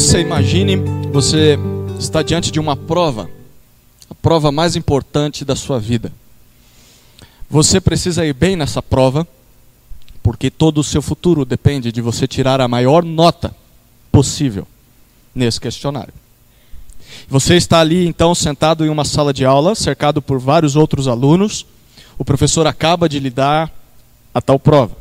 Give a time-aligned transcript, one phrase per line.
[0.00, 0.76] você imagine,
[1.10, 1.58] você
[1.98, 3.28] está diante de uma prova,
[4.08, 6.12] a prova mais importante da sua vida.
[7.50, 9.26] Você precisa ir bem nessa prova,
[10.22, 13.52] porque todo o seu futuro depende de você tirar a maior nota
[14.12, 14.68] possível
[15.34, 16.14] nesse questionário.
[17.28, 21.66] Você está ali então sentado em uma sala de aula, cercado por vários outros alunos.
[22.16, 23.68] O professor acaba de lhe dar
[24.32, 24.96] a tal prova.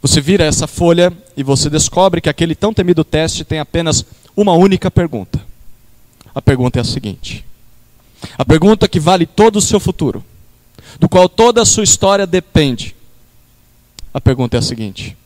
[0.00, 4.04] Você vira essa folha e você descobre que aquele tão temido teste tem apenas
[4.36, 5.40] uma única pergunta.
[6.34, 7.44] A pergunta é a seguinte:
[8.36, 10.24] a pergunta que vale todo o seu futuro,
[10.98, 12.94] do qual toda a sua história depende.
[14.12, 15.16] A pergunta é a seguinte: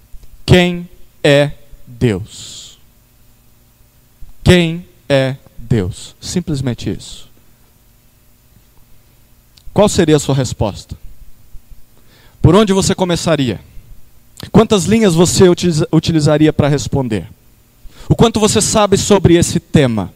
[0.44, 0.88] quem
[1.22, 1.52] é
[1.86, 2.78] Deus?
[4.44, 6.14] Quem é Deus?
[6.20, 7.28] Simplesmente isso.
[9.72, 10.96] Qual seria a sua resposta?
[12.40, 13.60] Por onde você começaria?
[14.52, 15.44] Quantas linhas você
[15.92, 17.28] utilizaria para responder?
[18.08, 20.12] O quanto você sabe sobre esse tema?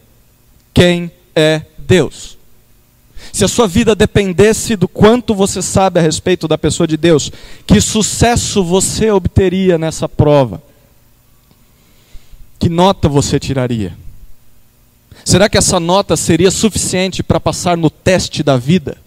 [0.73, 2.37] Quem é Deus?
[3.31, 7.31] Se a sua vida dependesse do quanto você sabe a respeito da pessoa de Deus,
[7.65, 10.61] que sucesso você obteria nessa prova?
[12.59, 13.97] Que nota você tiraria?
[15.23, 18.97] Será que essa nota seria suficiente para passar no teste da vida?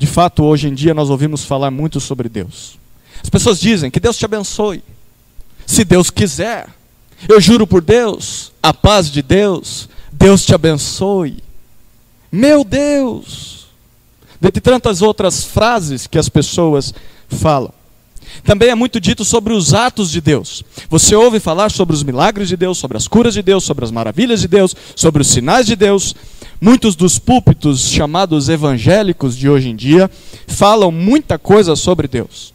[0.00, 2.78] De fato, hoje em dia nós ouvimos falar muito sobre Deus.
[3.22, 4.82] As pessoas dizem que Deus te abençoe.
[5.66, 6.70] Se Deus quiser,
[7.28, 11.44] eu juro por Deus, a paz de Deus, Deus te abençoe.
[12.32, 13.66] Meu Deus!
[14.40, 16.94] Dentre tantas outras frases que as pessoas
[17.28, 17.74] falam.
[18.44, 20.64] Também é muito dito sobre os atos de Deus.
[20.88, 23.90] Você ouve falar sobre os milagres de Deus, sobre as curas de Deus, sobre as
[23.90, 26.14] maravilhas de Deus, sobre os sinais de Deus.
[26.60, 30.10] Muitos dos púlpitos chamados evangélicos de hoje em dia
[30.46, 32.52] falam muita coisa sobre Deus.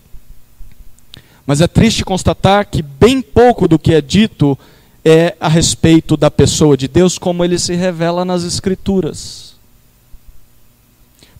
[1.45, 4.57] Mas é triste constatar que bem pouco do que é dito
[5.03, 9.53] é a respeito da pessoa de Deus, como ele se revela nas Escrituras.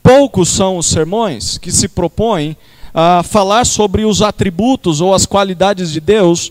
[0.03, 2.55] Poucos são os sermões que se propõem
[2.97, 6.49] a falar sobre os atributos ou as qualidades de Deus,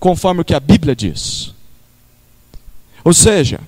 [0.00, 1.54] conforme o que a Bíblia diz.
[3.04, 3.60] Ou seja,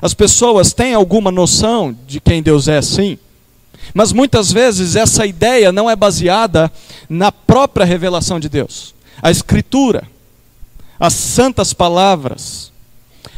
[0.00, 3.18] as pessoas têm alguma noção de quem Deus é, sim,
[3.92, 6.70] mas muitas vezes essa ideia não é baseada
[7.08, 10.06] na própria revelação de Deus, a Escritura,
[11.00, 12.70] as santas palavras.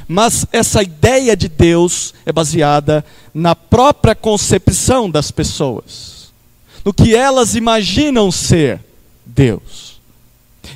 [0.07, 6.18] Mas essa ideia de Deus é baseada na própria concepção das pessoas
[6.89, 8.81] no que elas imaginam ser
[9.27, 10.01] Deus.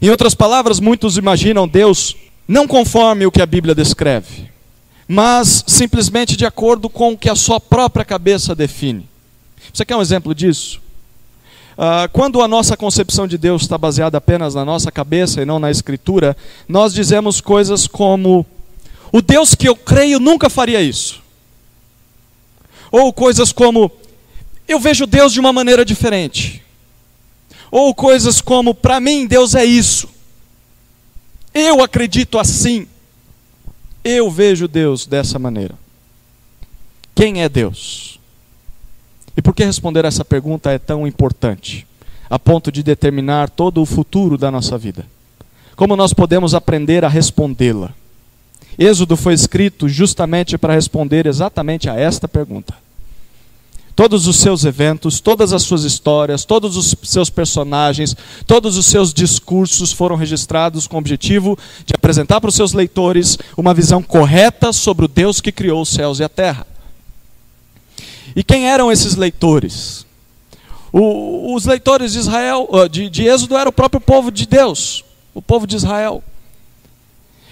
[0.02, 2.14] Em outras palavras, muitos imaginam Deus
[2.46, 4.50] não conforme o que a Bíblia descreve,
[5.08, 9.08] mas simplesmente de acordo com o que a sua própria cabeça define.
[9.72, 10.82] Você quer um exemplo disso?
[11.78, 15.58] Uh, quando a nossa concepção de Deus está baseada apenas na nossa cabeça e não
[15.58, 16.36] na Escritura,
[16.68, 18.44] nós dizemos coisas como:
[19.10, 21.22] o Deus que eu creio nunca faria isso.
[22.90, 23.90] Ou coisas como:
[24.72, 26.62] eu vejo Deus de uma maneira diferente.
[27.70, 30.08] Ou coisas como, para mim, Deus é isso.
[31.54, 32.86] Eu acredito assim.
[34.04, 35.74] Eu vejo Deus dessa maneira.
[37.14, 38.18] Quem é Deus?
[39.36, 41.86] E por que responder essa pergunta é tão importante,
[42.28, 45.06] a ponto de determinar todo o futuro da nossa vida?
[45.76, 47.94] Como nós podemos aprender a respondê-la?
[48.78, 52.74] Êxodo foi escrito justamente para responder exatamente a esta pergunta
[53.94, 58.16] todos os seus eventos, todas as suas histórias, todos os seus personagens,
[58.46, 63.38] todos os seus discursos foram registrados com o objetivo de apresentar para os seus leitores
[63.56, 66.66] uma visão correta sobre o Deus que criou os céus e a terra.
[68.34, 70.06] E quem eram esses leitores?
[70.92, 75.04] O, os leitores de Israel, de, de Êxodo, era o próprio povo de Deus,
[75.34, 76.22] o povo de Israel.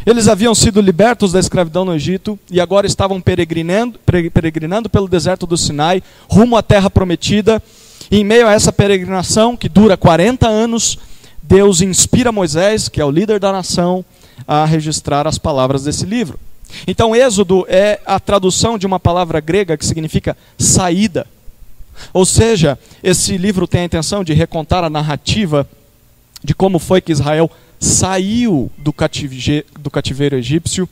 [0.06, 3.98] Eles haviam sido libertos da escravidão no Egito e agora estavam peregrinando,
[4.33, 7.63] peregrinando pelo deserto do Sinai, rumo à terra prometida.
[8.10, 10.98] E em meio a essa peregrinação, que dura 40 anos,
[11.42, 14.04] Deus inspira Moisés, que é o líder da nação,
[14.48, 16.39] a registrar as palavras desse livro.
[16.86, 21.27] Então, Êxodo é a tradução de uma palavra grega que significa saída.
[22.13, 25.69] Ou seja, esse livro tem a intenção de recontar a narrativa
[26.42, 30.86] de como foi que Israel saiu do cativeiro, do cativeiro egípcio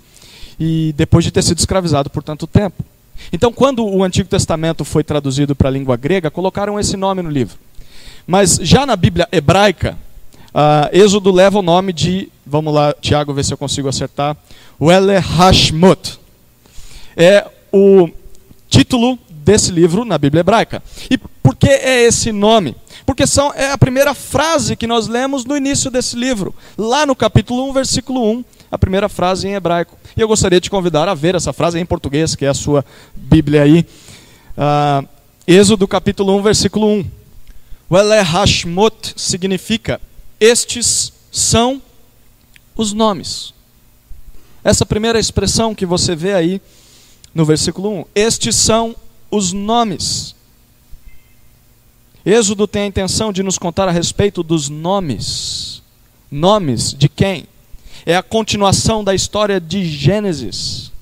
[0.59, 2.83] e depois de ter sido escravizado por tanto tempo.
[3.33, 7.31] Então, quando o Antigo Testamento foi traduzido para a língua grega, colocaram esse nome no
[7.31, 7.59] livro.
[8.27, 9.99] Mas já na Bíblia hebraica,
[10.49, 14.37] uh, Êxodo leva o nome de, vamos lá, Tiago, ver se eu consigo acertar,
[14.81, 16.19] Wele Hashmut.
[17.17, 18.09] É o
[18.69, 20.83] título desse livro na Bíblia hebraica.
[21.11, 22.77] E por que é esse nome?
[23.09, 26.55] Porque são, é a primeira frase que nós lemos no início desse livro.
[26.77, 29.97] Lá no capítulo 1, versículo 1, a primeira frase em hebraico.
[30.15, 32.55] E eu gostaria de te convidar a ver essa frase em português, que é a
[32.55, 32.85] sua
[33.17, 33.87] Bíblia aí.
[34.59, 35.09] Uh,
[35.47, 37.11] Êxodo capítulo 1, versículo 1.
[37.91, 39.99] Wele Hashmot significa:
[40.39, 41.81] Estes são
[42.77, 43.55] os nomes.
[44.63, 46.61] Essa primeira expressão que você vê aí
[47.35, 48.05] no versículo 1.
[48.15, 48.95] Estes são
[49.31, 50.37] os nomes.
[52.29, 55.83] Êxodo tem a intenção de nos contar a respeito dos nomes.
[56.31, 57.47] Nomes de quem?
[58.05, 60.93] É a continuação da história de Gênesis.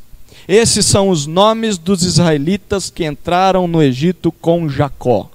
[0.46, 5.28] Esses são os nomes dos israelitas que entraram no Egito com Jacó.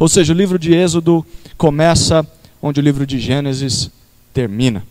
[0.00, 1.24] Ou seja, o livro de Êxodo
[1.56, 2.26] começa
[2.60, 3.92] onde o livro de Gênesis
[4.34, 4.84] termina.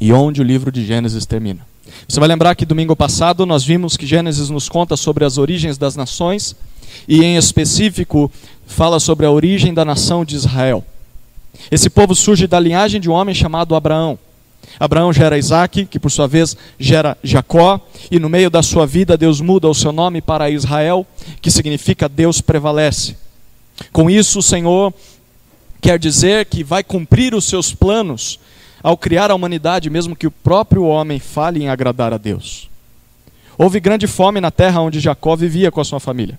[0.00, 1.66] E onde o livro de Gênesis termina.
[2.08, 5.78] Você vai lembrar que domingo passado nós vimos que Gênesis nos conta sobre as origens
[5.78, 6.54] das nações
[7.08, 8.30] e, em específico,
[8.66, 10.84] fala sobre a origem da nação de Israel.
[11.70, 14.18] Esse povo surge da linhagem de um homem chamado Abraão.
[14.78, 17.80] Abraão gera Isaac, que por sua vez gera Jacó,
[18.10, 21.06] e no meio da sua vida Deus muda o seu nome para Israel,
[21.40, 23.16] que significa Deus prevalece.
[23.92, 24.92] Com isso, o Senhor
[25.80, 28.38] quer dizer que vai cumprir os seus planos
[28.84, 32.68] ao criar a humanidade, mesmo que o próprio homem fale em agradar a Deus.
[33.56, 36.38] Houve grande fome na terra onde Jacó vivia com a sua família.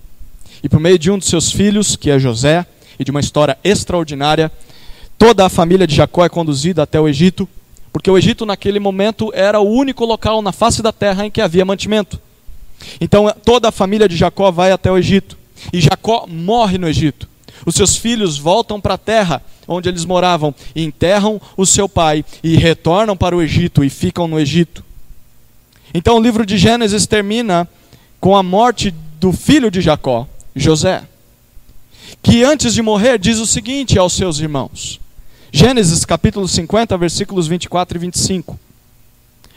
[0.61, 2.63] E por meio de um de seus filhos, que é José,
[2.99, 4.51] e de uma história extraordinária,
[5.17, 7.49] toda a família de Jacó é conduzida até o Egito,
[7.91, 11.41] porque o Egito naquele momento era o único local na face da terra em que
[11.41, 12.21] havia mantimento.
[13.01, 15.35] Então toda a família de Jacó vai até o Egito,
[15.73, 17.27] e Jacó morre no Egito.
[17.65, 22.23] Os seus filhos voltam para a terra onde eles moravam e enterram o seu pai
[22.43, 24.83] e retornam para o Egito e ficam no Egito.
[25.93, 27.67] Então o livro de Gênesis termina
[28.19, 31.03] com a morte do filho de Jacó, José,
[32.21, 34.99] que antes de morrer diz o seguinte aos seus irmãos.
[35.51, 38.59] Gênesis capítulo 50, versículos 24 e 25.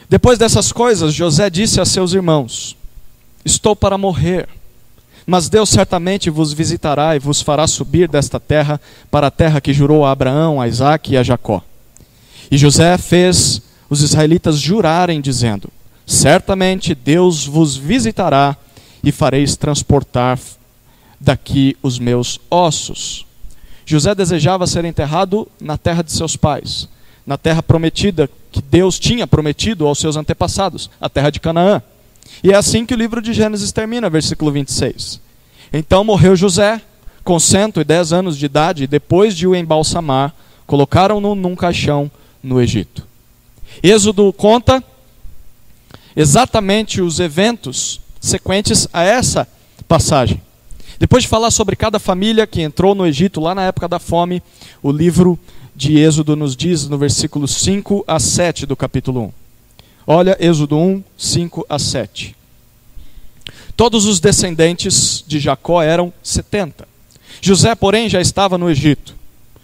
[0.07, 2.75] Depois dessas coisas, José disse a seus irmãos:
[3.45, 4.47] Estou para morrer
[5.29, 8.81] mas Deus certamente vos visitará e vos fará subir desta terra
[9.11, 11.63] para a terra que jurou a Abraão, a Isaque e a Jacó.
[12.49, 15.69] E José fez os israelitas jurarem, dizendo:
[16.05, 18.57] Certamente Deus vos visitará
[19.03, 20.39] e fareis transportar
[21.19, 23.23] daqui os meus ossos.
[23.85, 26.89] José desejava ser enterrado na terra de seus pais,
[27.25, 31.83] na terra prometida que Deus tinha prometido aos seus antepassados, a terra de Canaã.
[32.43, 35.19] E é assim que o livro de Gênesis termina, versículo 26.
[35.73, 36.81] Então morreu José,
[37.23, 40.33] com 110 anos de idade, e depois de o embalsamar,
[40.65, 42.09] colocaram-no num caixão
[42.41, 43.07] no Egito.
[43.83, 44.83] Êxodo conta
[46.15, 49.47] exatamente os eventos sequentes a essa
[49.87, 50.41] passagem.
[50.99, 54.43] Depois de falar sobre cada família que entrou no Egito lá na época da fome,
[54.83, 55.39] o livro
[55.75, 59.48] de Êxodo nos diz no versículo 5 a 7 do capítulo 1.
[60.11, 62.35] Olha, Êxodo 1, 5 a 7.
[63.77, 66.87] Todos os descendentes de Jacó eram 70.
[67.39, 69.13] José, porém, já estava no Egito.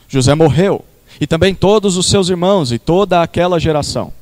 [0.07, 0.85] José morreu,
[1.19, 4.13] e também todos os seus irmãos e toda aquela geração.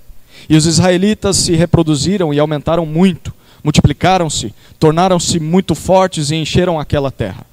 [0.47, 7.11] E os israelitas se reproduziram e aumentaram muito, multiplicaram-se, tornaram-se muito fortes e encheram aquela
[7.11, 7.45] terra.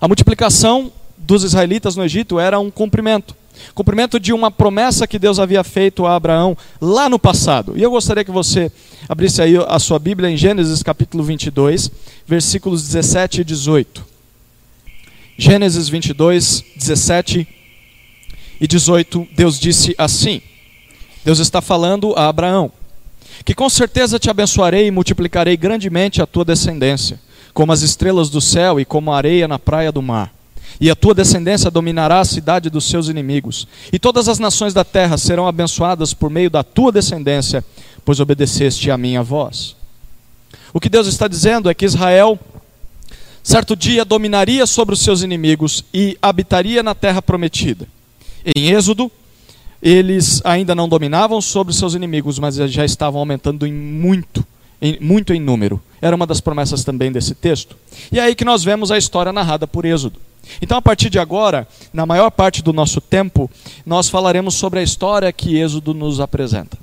[0.00, 3.36] A multiplicação dos israelitas no Egito era um cumprimento
[3.74, 7.74] cumprimento de uma promessa que Deus havia feito a Abraão lá no passado.
[7.76, 8.70] E eu gostaria que você
[9.08, 11.90] abrisse aí a sua Bíblia em Gênesis capítulo 22,
[12.26, 14.04] versículos 17 e 18.
[15.38, 17.48] Gênesis 22, 17
[18.60, 20.40] e 18, Deus disse assim:
[21.24, 22.70] Deus está falando a Abraão:
[23.44, 27.18] Que com certeza te abençoarei e multiplicarei grandemente a tua descendência,
[27.54, 30.32] como as estrelas do céu e como a areia na praia do mar
[30.80, 33.66] e a tua descendência dominará a cidade dos seus inimigos.
[33.92, 37.64] E todas as nações da terra serão abençoadas por meio da tua descendência,
[38.04, 39.76] pois obedeceste à minha voz.
[40.72, 42.38] O que Deus está dizendo é que Israel,
[43.42, 47.86] certo dia, dominaria sobre os seus inimigos e habitaria na terra prometida.
[48.56, 49.10] Em Êxodo,
[49.82, 54.46] eles ainda não dominavam sobre os seus inimigos, mas já estavam aumentando em muito,
[54.82, 55.80] em, muito em número.
[56.00, 57.76] Era uma das promessas também desse texto.
[58.10, 60.20] E é aí que nós vemos a história narrada por Êxodo.
[60.60, 63.48] Então, a partir de agora, na maior parte do nosso tempo,
[63.86, 66.76] nós falaremos sobre a história que Êxodo nos apresenta,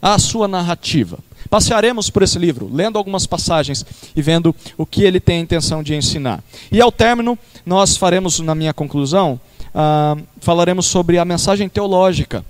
[0.00, 1.18] a sua narrativa.
[1.48, 5.82] Passearemos por esse livro, lendo algumas passagens e vendo o que ele tem a intenção
[5.82, 6.44] de ensinar.
[6.70, 9.40] E ao término, nós faremos, na minha conclusão,
[9.74, 12.44] ah, falaremos sobre a mensagem teológica.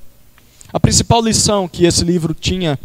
[0.73, 2.77] A principal lição que esse livro tinha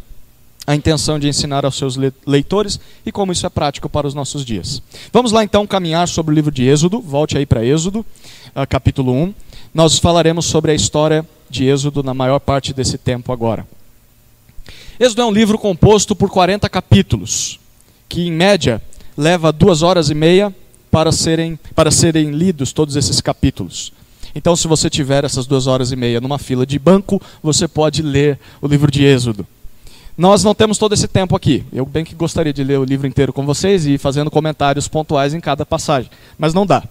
[0.65, 4.45] a intenção de ensinar aos seus leitores e como isso é prático para os nossos
[4.45, 4.81] dias.
[5.11, 8.05] Vamos lá então caminhar sobre o livro de Êxodo, volte aí para Êxodo,
[8.55, 9.33] ah, capítulo 1.
[9.73, 13.67] Nós falaremos sobre a história de Êxodo na maior parte desse tempo agora.
[14.99, 17.59] Êxodo é um livro composto por 40 capítulos,
[18.07, 18.81] que em média
[19.17, 20.53] leva duas horas e meia
[20.89, 23.91] para serem, para serem lidos todos esses capítulos.
[24.35, 28.01] Então, se você tiver essas duas horas e meia numa fila de banco, você pode
[28.01, 29.45] ler o livro de Êxodo.
[30.15, 31.65] Nós não temos todo esse tempo aqui.
[31.73, 34.87] Eu bem que gostaria de ler o livro inteiro com vocês e ir fazendo comentários
[34.87, 36.83] pontuais em cada passagem, mas não dá.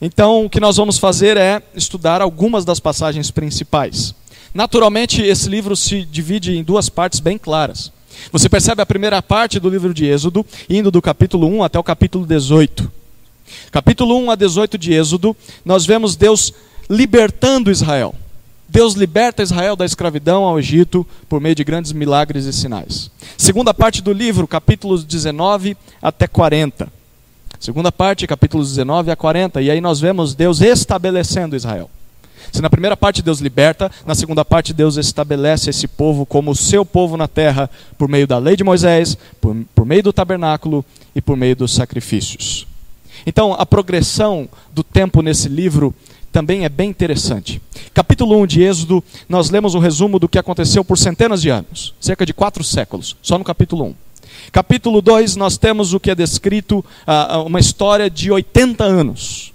[0.00, 4.14] Então, o que nós vamos fazer é estudar algumas das passagens principais.
[4.52, 7.90] Naturalmente, esse livro se divide em duas partes bem claras.
[8.30, 11.82] Você percebe a primeira parte do livro de Êxodo, indo do capítulo 1 até o
[11.84, 12.90] capítulo 18.
[13.72, 16.52] Capítulo 1 a 18 de Êxodo, nós vemos Deus
[16.88, 18.14] libertando Israel.
[18.68, 23.10] Deus liberta Israel da escravidão ao Egito por meio de grandes milagres e sinais.
[23.36, 26.88] Segunda parte do livro, capítulos 19 até 40.
[27.58, 29.62] Segunda parte, capítulos 19 a 40.
[29.62, 31.90] E aí nós vemos Deus estabelecendo Israel.
[32.52, 36.56] Se na primeira parte Deus liberta, na segunda parte Deus estabelece esse povo como o
[36.56, 40.84] seu povo na terra, por meio da lei de Moisés, por, por meio do tabernáculo
[41.14, 42.66] e por meio dos sacrifícios.
[43.26, 45.94] Então, a progressão do tempo nesse livro
[46.32, 47.60] também é bem interessante.
[47.94, 51.94] Capítulo 1 de Êxodo, nós lemos o resumo do que aconteceu por centenas de anos,
[52.00, 53.94] cerca de quatro séculos, só no capítulo 1.
[54.52, 59.52] Capítulo 2, nós temos o que é descrito, uh, uma história de 80 anos.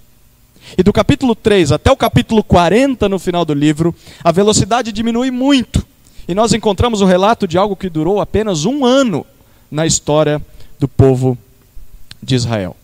[0.76, 5.30] E do capítulo 3 até o capítulo 40 no final do livro, a velocidade diminui
[5.30, 5.84] muito.
[6.26, 9.26] E nós encontramos o relato de algo que durou apenas um ano
[9.70, 10.40] na história
[10.78, 11.36] do povo
[12.22, 12.76] de Israel.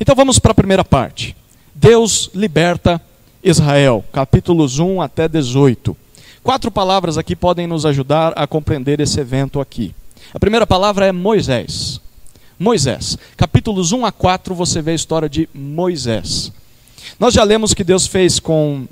[0.00, 1.36] Então vamos para a primeira parte.
[1.74, 3.00] Deus liberta
[3.42, 5.96] Israel, capítulos 1 até 18.
[6.42, 9.94] Quatro palavras aqui podem nos ajudar a compreender esse evento aqui.
[10.32, 12.00] A primeira palavra é Moisés.
[12.58, 13.16] Moisés.
[13.36, 16.52] Capítulos 1 a 4 você vê a história de Moisés.
[17.18, 18.86] Nós já lemos que Deus fez com,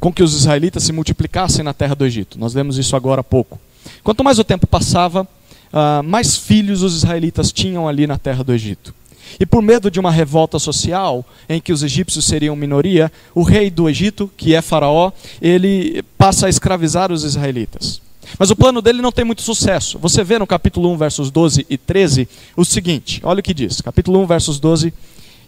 [0.00, 2.38] com que os israelitas se multiplicassem na terra do Egito.
[2.38, 3.60] Nós lemos isso agora há pouco.
[4.02, 8.54] Quanto mais o tempo passava, uh, mais filhos os israelitas tinham ali na terra do
[8.54, 8.94] Egito.
[9.38, 13.70] E por medo de uma revolta social, em que os egípcios seriam minoria, o rei
[13.70, 18.00] do Egito, que é Faraó, ele passa a escravizar os israelitas.
[18.38, 19.98] Mas o plano dele não tem muito sucesso.
[19.98, 23.80] Você vê no capítulo 1, versos 12 e 13, o seguinte: olha o que diz,
[23.80, 24.92] capítulo 1, versos 12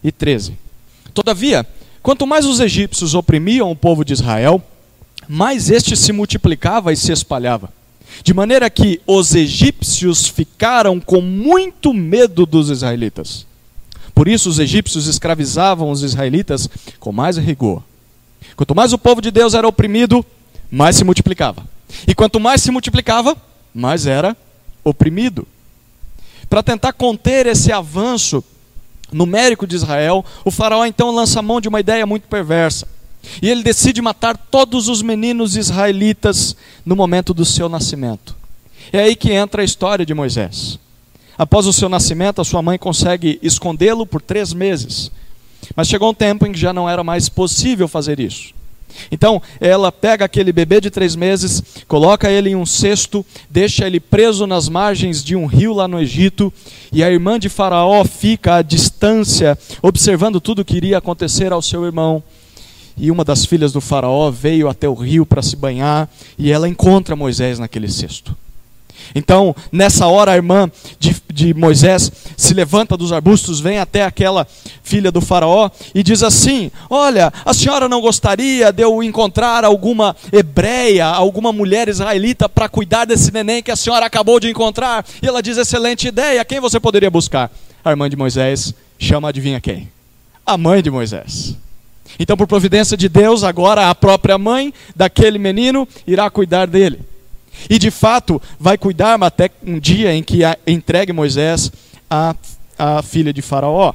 [0.02, 0.56] e 13.
[1.12, 1.66] Todavia,
[2.02, 4.62] quanto mais os egípcios oprimiam o povo de Israel,
[5.28, 7.72] mais este se multiplicava e se espalhava.
[8.22, 13.46] De maneira que os egípcios ficaram com muito medo dos israelitas.
[14.14, 16.68] Por isso, os egípcios escravizavam os israelitas
[17.00, 17.82] com mais rigor.
[18.56, 20.24] Quanto mais o povo de Deus era oprimido,
[20.70, 21.66] mais se multiplicava.
[22.06, 23.36] E quanto mais se multiplicava,
[23.74, 24.36] mais era
[24.84, 25.46] oprimido.
[26.48, 28.44] Para tentar conter esse avanço
[29.12, 32.86] numérico de Israel, o faraó então lança mão de uma ideia muito perversa.
[33.40, 38.36] E ele decide matar todos os meninos israelitas no momento do seu nascimento.
[38.92, 40.78] É aí que entra a história de Moisés.
[41.36, 45.10] Após o seu nascimento, a sua mãe consegue escondê-lo por três meses.
[45.74, 48.52] Mas chegou um tempo em que já não era mais possível fazer isso.
[49.10, 53.98] Então, ela pega aquele bebê de três meses, coloca ele em um cesto, deixa ele
[53.98, 56.52] preso nas margens de um rio lá no Egito,
[56.92, 61.62] e a irmã de Faraó fica à distância, observando tudo o que iria acontecer ao
[61.62, 62.22] seu irmão.
[62.96, 66.68] E uma das filhas do Faraó veio até o rio para se banhar, e ela
[66.68, 68.36] encontra Moisés naquele cesto.
[69.14, 74.46] Então, nessa hora, a irmã de, de, Moisés se levanta dos arbustos, vem até aquela
[74.82, 80.14] filha do Faraó e diz assim: Olha, a senhora não gostaria de eu encontrar alguma
[80.32, 85.04] hebreia, alguma mulher israelita para cuidar desse neném que a senhora acabou de encontrar?
[85.22, 87.50] E ela diz: Excelente ideia, quem você poderia buscar?
[87.84, 89.88] A irmã de Moisés chama, adivinha quem?
[90.46, 91.56] A mãe de Moisés.
[92.18, 97.00] Então, por providência de Deus, agora a própria mãe daquele menino irá cuidar dele.
[97.68, 101.70] E de fato vai cuidar até um dia em que entregue Moisés
[102.10, 102.34] à,
[102.78, 103.94] à filha de Faraó.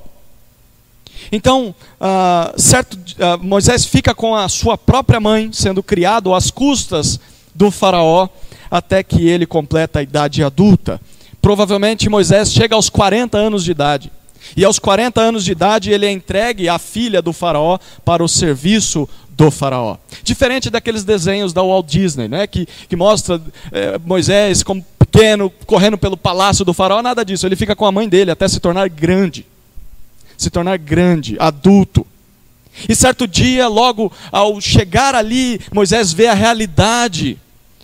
[1.31, 7.19] Então, uh, certo, uh, Moisés fica com a sua própria mãe, sendo criado às custas
[7.53, 8.29] do Faraó,
[8.71, 10.99] até que ele completa a idade adulta.
[11.41, 14.11] Provavelmente Moisés chega aos 40 anos de idade.
[14.55, 18.27] E aos 40 anos de idade ele é entregue à filha do Faraó para o
[18.27, 19.07] serviço
[19.39, 19.95] do faraó.
[20.21, 23.41] Diferente daqueles desenhos da Walt Disney, né, que, que mostra
[23.71, 27.47] é, Moisés como pequeno, correndo pelo palácio do faraó, nada disso.
[27.47, 29.45] Ele fica com a mãe dele até se tornar grande.
[30.37, 32.05] Se tornar grande, adulto.
[32.87, 37.37] E certo dia, logo ao chegar ali, Moisés vê a realidade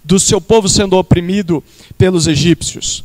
[0.04, 1.64] do seu povo sendo oprimido
[1.98, 3.04] pelos egípcios.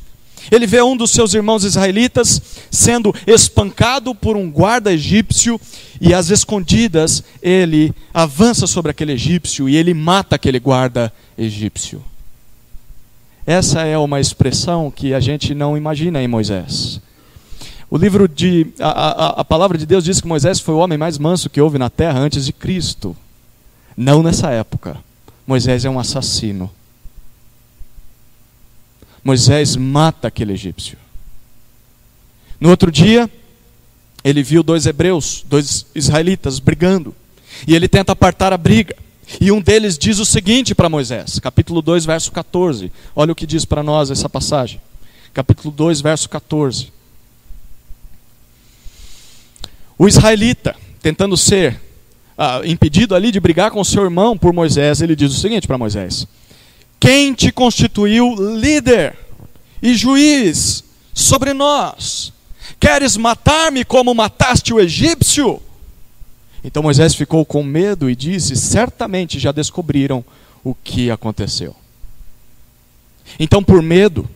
[0.51, 5.61] Ele vê um dos seus irmãos israelitas sendo espancado por um guarda egípcio
[6.01, 12.03] e às escondidas ele avança sobre aquele egípcio e ele mata aquele guarda egípcio.
[13.47, 17.01] Essa é uma expressão que a gente não imagina em Moisés.
[17.91, 18.69] O livro de.
[18.79, 21.61] A, a, a, palavra de Deus diz que Moisés foi o homem mais manso que
[21.61, 23.17] houve na terra antes de Cristo.
[23.97, 24.97] Não nessa época.
[25.45, 26.71] Moisés é um assassino.
[29.23, 30.97] Moisés mata aquele egípcio.
[32.61, 33.31] No outro dia,
[34.23, 37.15] ele viu dois hebreus, dois israelitas brigando.
[37.67, 38.95] E ele tenta apartar a briga.
[39.41, 42.91] E um deles diz o seguinte para Moisés, capítulo 2, verso 14.
[43.15, 44.81] Olha o que diz para nós essa passagem.
[45.33, 46.93] Capítulo 2, verso 14.
[49.97, 51.81] O israelita, tentando ser
[52.37, 55.79] ah, impedido ali de brigar com seu irmão por Moisés, ele diz o seguinte para
[55.79, 56.27] Moisés:
[57.01, 59.17] Quem te constituiu líder
[59.83, 62.31] e juiz sobre nós?
[62.79, 65.61] Queres matar-me como mataste o egípcio?
[66.63, 70.23] Então Moisés ficou com medo e disse: Certamente já descobriram
[70.63, 71.75] o que aconteceu.
[73.39, 74.29] Então, por medo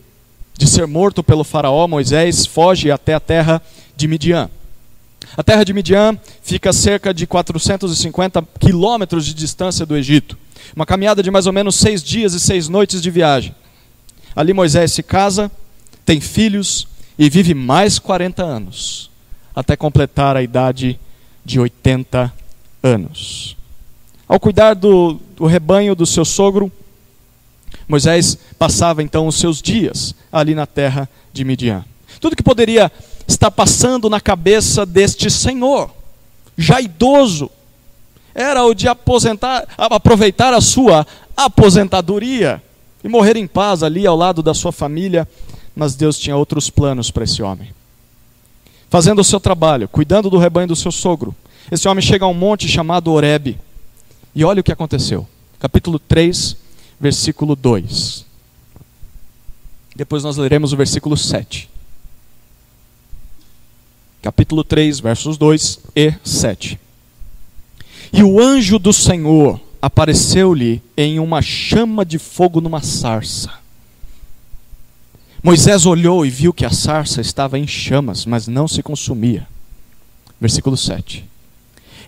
[0.57, 3.61] de ser morto pelo Faraó, Moisés foge até a terra
[3.95, 4.49] de Midian.
[5.37, 10.37] A terra de Midian fica a cerca de 450 quilômetros de distância do Egito.
[10.75, 13.55] Uma caminhada de mais ou menos seis dias e seis noites de viagem.
[14.35, 15.51] Ali Moisés se casa,
[16.05, 19.09] tem filhos e vive mais 40 anos,
[19.55, 20.99] até completar a idade
[21.43, 22.33] de 80
[22.83, 23.55] anos.
[24.27, 26.71] Ao cuidar do, do rebanho do seu sogro,
[27.87, 31.85] Moisés passava então os seus dias ali na terra de Midian.
[32.19, 32.91] Tudo que poderia
[33.27, 35.89] estar passando na cabeça deste senhor,
[36.57, 37.49] já idoso,
[38.33, 41.05] era o de aposentar, aproveitar a sua
[41.35, 42.61] aposentadoria
[43.03, 45.27] e morrer em paz ali ao lado da sua família,
[45.75, 47.75] mas Deus tinha outros planos para esse homem
[48.95, 51.35] fazendo o seu trabalho, cuidando do rebanho do seu sogro.
[51.69, 53.59] Esse homem chega a um monte chamado Oreb.
[54.33, 55.27] E olha o que aconteceu.
[55.59, 56.55] Capítulo 3,
[56.97, 58.25] versículo 2.
[59.95, 61.69] Depois nós leremos o versículo 7.
[64.25, 66.79] Capítulo 3, versos 2 e 7.
[68.11, 73.65] E o anjo do Senhor apareceu-lhe em uma chama de fogo numa sarça
[75.45, 79.47] Moisés olhou e viu que a sarça estava em chamas, mas não se consumia.
[80.41, 81.23] Versículo 7.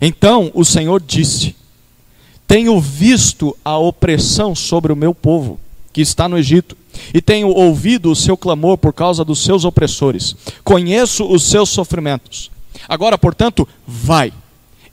[0.02, 1.56] Então o Senhor disse:
[2.48, 5.60] Tenho visto a opressão sobre o meu povo,
[5.94, 6.76] que está no Egito,
[7.14, 10.36] e tenho ouvido o seu clamor por causa dos seus opressores.
[10.64, 12.52] Conheço os seus sofrimentos.
[12.88, 14.32] Agora, portanto, vai.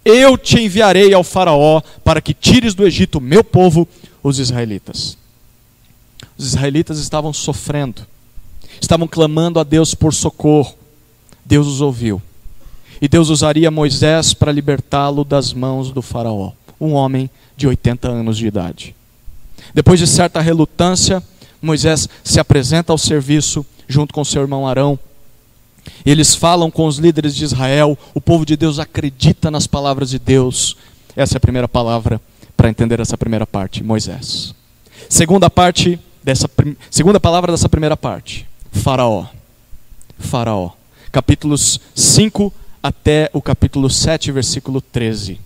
[0.04, 3.88] Eu te enviarei ao Faraó para que tires do Egito meu povo,
[4.22, 5.16] os israelitas.
[6.36, 8.06] Os israelitas estavam sofrendo
[8.80, 10.74] estavam clamando a Deus por socorro.
[11.44, 12.22] Deus os ouviu.
[13.00, 18.38] E Deus usaria Moisés para libertá-lo das mãos do Faraó, um homem de 80 anos
[18.38, 18.94] de idade.
[19.74, 21.22] Depois de certa relutância,
[21.64, 24.98] Moisés se apresenta ao serviço junto com seu irmão Arão.
[26.04, 30.18] Eles falam com os líderes de Israel, o povo de Deus acredita nas palavras de
[30.18, 30.76] Deus.
[31.16, 32.20] Essa é a primeira palavra
[32.56, 34.54] para entender essa primeira parte, Moisés.
[35.08, 36.48] Segunda parte dessa
[36.90, 38.46] segunda palavra dessa primeira parte.
[38.72, 39.26] Faraó.
[40.18, 40.70] Faraó.
[41.12, 45.40] Capítulos 5 até o capítulo 7, versículo 13.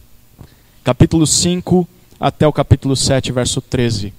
[0.85, 1.87] Capítulo 5
[2.18, 4.12] até o capítulo 7, verso 13.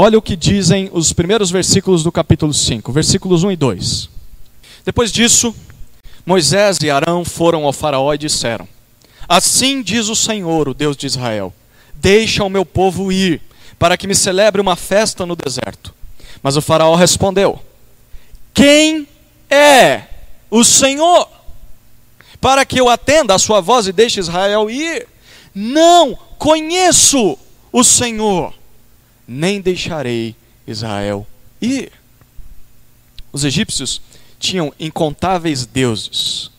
[0.00, 4.08] Olha o que dizem os primeiros versículos do capítulo 5, versículos 1 e 2.
[4.84, 5.52] Depois disso,
[6.24, 8.68] Moisés e Arão foram ao Faraó e disseram:
[9.28, 11.52] Assim diz o Senhor, o Deus de Israel:
[11.96, 13.42] Deixa o meu povo ir,
[13.76, 15.92] para que me celebre uma festa no deserto.
[16.44, 17.60] Mas o Faraó respondeu:
[18.54, 19.06] quem
[19.50, 20.02] é
[20.48, 21.28] o Senhor?
[22.40, 25.08] Para que eu atenda a sua voz e deixe Israel ir?
[25.52, 27.36] Não conheço
[27.72, 28.54] o Senhor,
[29.28, 30.34] nem deixarei
[30.66, 31.26] Israel
[31.60, 31.92] ir.
[33.30, 34.00] Os egípcios
[34.40, 36.50] tinham incontáveis deuses,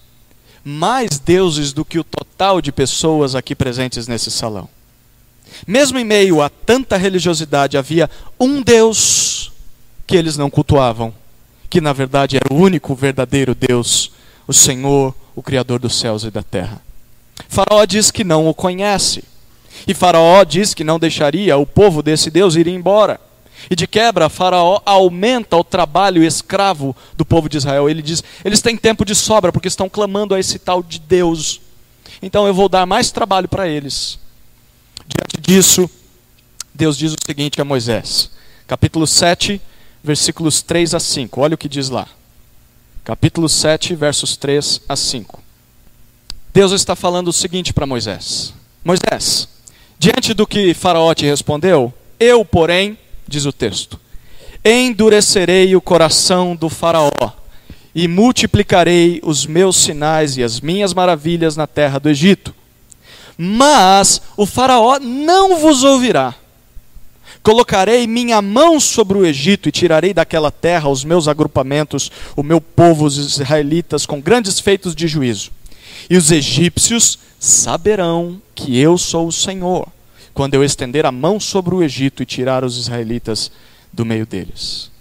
[0.64, 4.70] mais deuses do que o total de pessoas aqui presentes nesse salão.
[5.66, 9.52] Mesmo em meio a tanta religiosidade, havia um Deus
[10.06, 11.14] que eles não cultuavam
[11.70, 14.12] que na verdade era o único verdadeiro Deus,
[14.48, 16.82] o Senhor, o Criador dos céus e da terra.
[17.48, 19.24] Faraó diz que não o conhece.
[19.90, 23.20] E Faraó diz que não deixaria o povo desse Deus ir embora.
[23.72, 27.90] E de quebra, Faraó aumenta o trabalho escravo do povo de Israel.
[27.90, 31.60] Ele diz: eles têm tempo de sobra porque estão clamando a esse tal de Deus.
[32.22, 34.20] Então eu vou dar mais trabalho para eles.
[35.08, 35.90] Diante disso,
[36.72, 38.30] Deus diz o seguinte a Moisés,
[38.68, 39.60] capítulo 7,
[40.04, 41.42] versículos 3 a 5.
[41.42, 42.08] Olha o que diz lá.
[43.04, 45.42] Capítulo 7, versos 3 a 5.
[46.54, 48.54] Deus está falando o seguinte para Moisés:
[48.86, 49.48] Moisés,
[50.00, 54.00] diante do que Faraó te respondeu, eu, porém, diz o texto,
[54.64, 57.12] endurecerei o coração do Faraó
[57.94, 62.56] e multiplicarei os meus sinais e as minhas maravilhas na terra do Egito.
[63.38, 66.34] Mas o Faraó não vos ouvirá.
[67.42, 72.60] Colocarei minha mão sobre o Egito e tirarei daquela terra os meus agrupamentos, o meu
[72.60, 75.52] povo, os israelitas, com grandes feitos de juízo.
[76.10, 79.88] E os egípcios saberão que eu sou o Senhor,
[80.34, 83.52] quando eu estender a mão sobre o Egito e tirar os israelitas
[83.92, 84.92] do meio deles.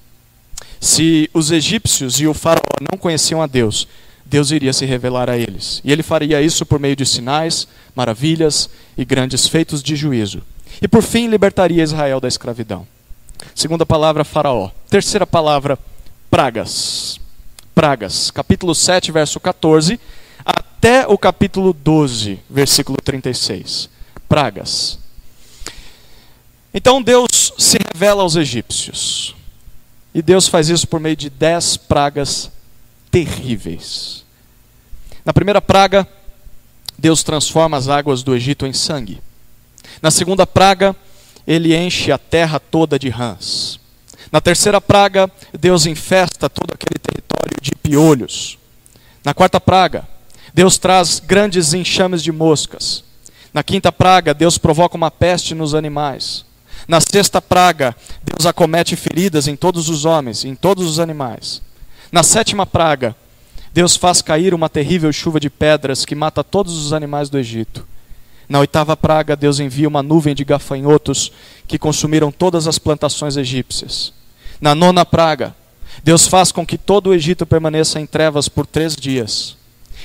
[0.81, 3.89] Se os egípcios e o faraó não conheciam a Deus,
[4.25, 5.81] Deus iria se revelar a eles.
[5.85, 10.43] E ele faria isso por meio de sinais, maravilhas e grandes feitos de juízo.
[10.81, 12.87] E por fim libertaria Israel da escravidão.
[13.55, 14.71] Segunda palavra, Faraó.
[14.89, 15.79] Terceira palavra,
[16.31, 17.19] pragas.
[17.75, 18.31] Pragas.
[18.31, 19.99] Capítulo 7, verso 14,
[20.79, 23.91] até o capítulo 12, versículo 36.
[24.29, 25.01] Pragas.
[26.73, 29.35] Então Deus se revela aos egípcios.
[30.15, 32.49] E Deus faz isso por meio de dez pragas
[33.11, 34.25] terríveis.
[35.25, 36.07] Na primeira praga,
[36.97, 39.21] Deus transforma as águas do Egito em sangue.
[40.01, 40.95] Na segunda praga,
[41.45, 43.81] ele enche a terra toda de rãs.
[44.31, 48.57] Na terceira praga, Deus infesta todo aquele território de piolhos.
[49.25, 50.07] Na quarta praga,
[50.59, 53.05] Deus traz grandes enxames de moscas.
[53.55, 56.45] Na quinta praga, Deus provoca uma peste nos animais.
[56.89, 57.95] Na sexta praga,
[58.25, 61.63] Deus acomete feridas em todos os homens, em todos os animais.
[62.11, 63.15] Na sétima praga,
[63.73, 67.87] Deus faz cair uma terrível chuva de pedras que mata todos os animais do Egito.
[68.49, 71.31] Na oitava praga, Deus envia uma nuvem de gafanhotos
[71.69, 74.13] que consumiram todas as plantações egípcias.
[74.61, 75.55] Na nona praga,
[76.03, 79.57] Deus faz com que todo o Egito permaneça em trevas por três dias.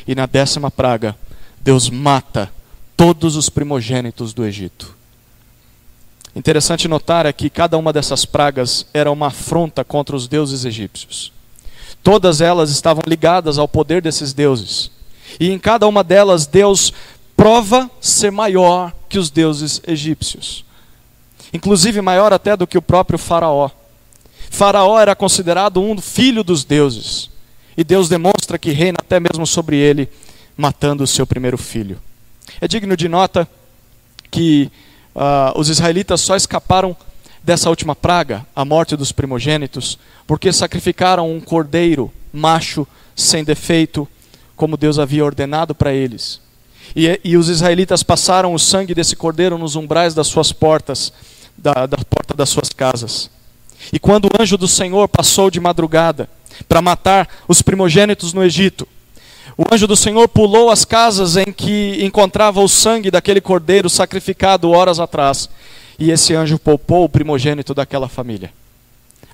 [0.08, 1.16] E na décima praga,
[1.62, 2.52] Deus mata
[2.98, 4.96] todos os primogênitos do Egito.
[6.36, 11.32] Interessante notar é que cada uma dessas pragas era uma afronta contra os deuses egípcios.
[12.02, 14.92] Todas elas estavam ligadas ao poder desses deuses.
[15.39, 16.92] E em cada uma delas, Deus
[17.38, 20.66] prova ser maior que os deuses egípcios.
[21.54, 23.70] Inclusive maior até do que o próprio Faraó.
[24.50, 27.30] Faraó era considerado um filho dos deuses.
[27.78, 30.10] E Deus demonstra que reina até mesmo sobre ele,
[30.56, 32.00] matando o seu primeiro filho.
[32.62, 33.48] É digno de nota
[34.30, 34.72] que
[35.16, 36.96] uh, os israelitas só escaparam
[37.44, 44.08] dessa última praga, a morte dos primogênitos, porque sacrificaram um cordeiro macho sem defeito,
[44.56, 46.40] como Deus havia ordenado para eles.
[46.96, 51.12] E, e, os israelitas passaram o sangue desse cordeiro nos umbrais das suas portas,
[51.58, 53.30] da, da porta das suas casas.
[53.92, 56.30] E quando o anjo do Senhor passou de madrugada
[56.68, 58.88] para matar os primogênitos no Egito,
[59.58, 64.72] o anjo do Senhor pulou as casas em que encontrava o sangue daquele cordeiro sacrificado
[64.72, 65.50] horas atrás.
[66.00, 68.52] E esse anjo poupou o primogênito daquela família.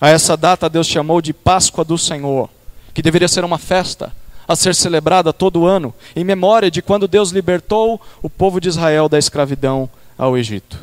[0.02, 2.50] A essa data Deus chamou de Páscoa do Senhor,
[2.94, 4.12] que deveria ser uma festa
[4.48, 9.08] a ser celebrada todo ano, em memória de quando Deus libertou o povo de Israel
[9.08, 10.78] da escravidão ao Egito.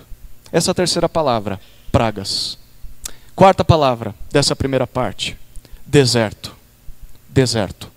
[0.53, 2.57] Essa terceira palavra, pragas.
[3.35, 5.37] Quarta palavra dessa primeira parte,
[5.87, 6.55] deserto.
[7.29, 7.97] Deserto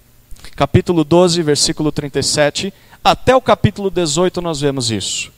[0.59, 5.31] capítulo 12, versículo 37, até o capítulo 18 nós vemos isso.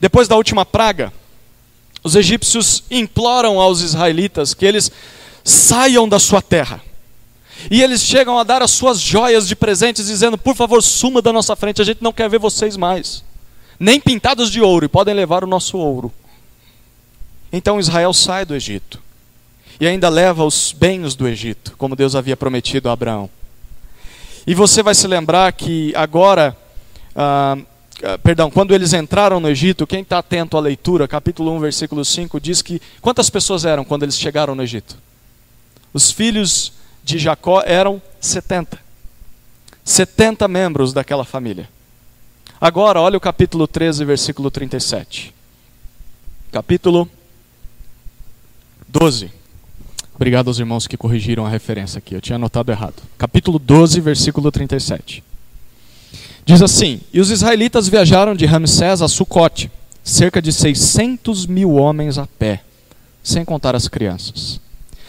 [0.00, 1.12] Depois da última praga,
[2.02, 4.90] os egípcios imploram aos israelitas que eles
[5.44, 6.80] saiam da sua terra.
[7.70, 11.30] E eles chegam a dar as suas joias de presentes, dizendo: Por favor, suma da
[11.30, 13.22] nossa frente, a gente não quer ver vocês mais.
[13.78, 16.10] Nem pintados de ouro, e podem levar o nosso ouro.
[17.52, 18.98] Então Israel sai do Egito.
[19.80, 23.28] E ainda leva os bens do Egito, como Deus havia prometido a Abraão.
[24.46, 26.56] E você vai se lembrar que agora,
[27.14, 27.56] ah,
[28.02, 32.04] ah, perdão, quando eles entraram no Egito, quem está atento à leitura, capítulo 1, versículo
[32.04, 34.96] 5, diz que quantas pessoas eram quando eles chegaram no Egito?
[35.92, 36.72] Os filhos
[37.04, 38.78] de Jacó eram 70.
[39.84, 41.68] 70 membros daquela família.
[42.60, 45.34] Agora, olha o capítulo 13, versículo 37.
[46.50, 47.08] Capítulo
[48.88, 49.41] 12.
[50.22, 52.94] Obrigado aos irmãos que corrigiram a referência aqui, eu tinha anotado errado.
[53.18, 55.20] Capítulo 12, versículo 37.
[56.46, 59.68] Diz assim: E os israelitas viajaram de Ramsés a Sucote,
[60.04, 62.62] cerca de 600 mil homens a pé,
[63.20, 64.60] sem contar as crianças.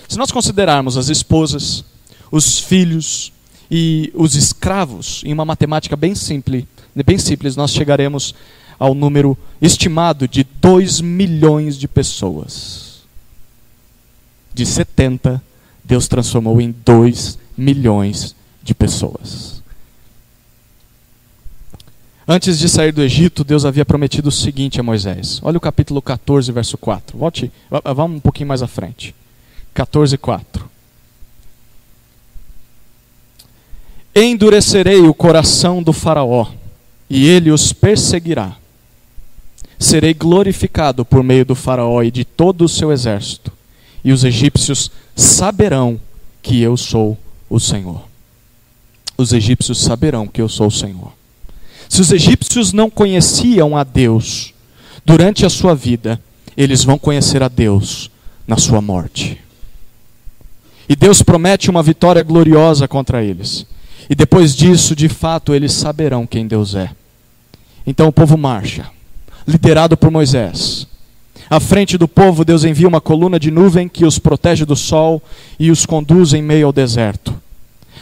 [0.10, 1.86] Se nós considerarmos as esposas,
[2.32, 3.32] os filhos
[3.70, 6.66] e os escravos, em uma matemática bem simples,
[7.06, 8.34] bem simples nós chegaremos
[8.80, 12.93] ao número estimado de 2 milhões de pessoas
[14.54, 15.42] de 70,
[15.84, 19.62] Deus transformou em 2 milhões de pessoas.
[22.26, 25.42] Antes de sair do Egito, Deus havia prometido o seguinte a Moisés.
[25.44, 27.18] Olha o capítulo 14, verso 4.
[27.18, 27.52] Volte,
[27.96, 29.14] vamos um pouquinho mais à frente.
[29.74, 30.72] 14, 4.
[34.16, 36.48] Endurecerei o coração do Faraó,
[37.10, 38.56] e ele os perseguirá.
[39.78, 43.52] Serei glorificado por meio do Faraó e de todo o seu exército,
[44.04, 46.00] e os egípcios saberão
[46.42, 47.18] que eu sou
[47.50, 48.02] o Senhor.
[49.18, 51.14] Os egípcios saberão que eu sou o Senhor.
[51.88, 54.54] Se os egípcios não conheciam a Deus
[55.06, 56.20] durante a sua vida,
[56.58, 58.10] eles vão conhecer a Deus
[58.48, 59.40] na sua morte.
[60.88, 63.66] E Deus promete uma vitória gloriosa contra eles.
[64.10, 66.90] E depois disso, de fato, eles saberão quem Deus é.
[67.86, 68.90] Então o povo marcha,
[69.48, 70.88] liderado por Moisés.
[71.50, 75.22] À frente do povo, Deus envia uma coluna de nuvem que os protege do sol
[75.60, 77.36] e os conduz em meio ao deserto.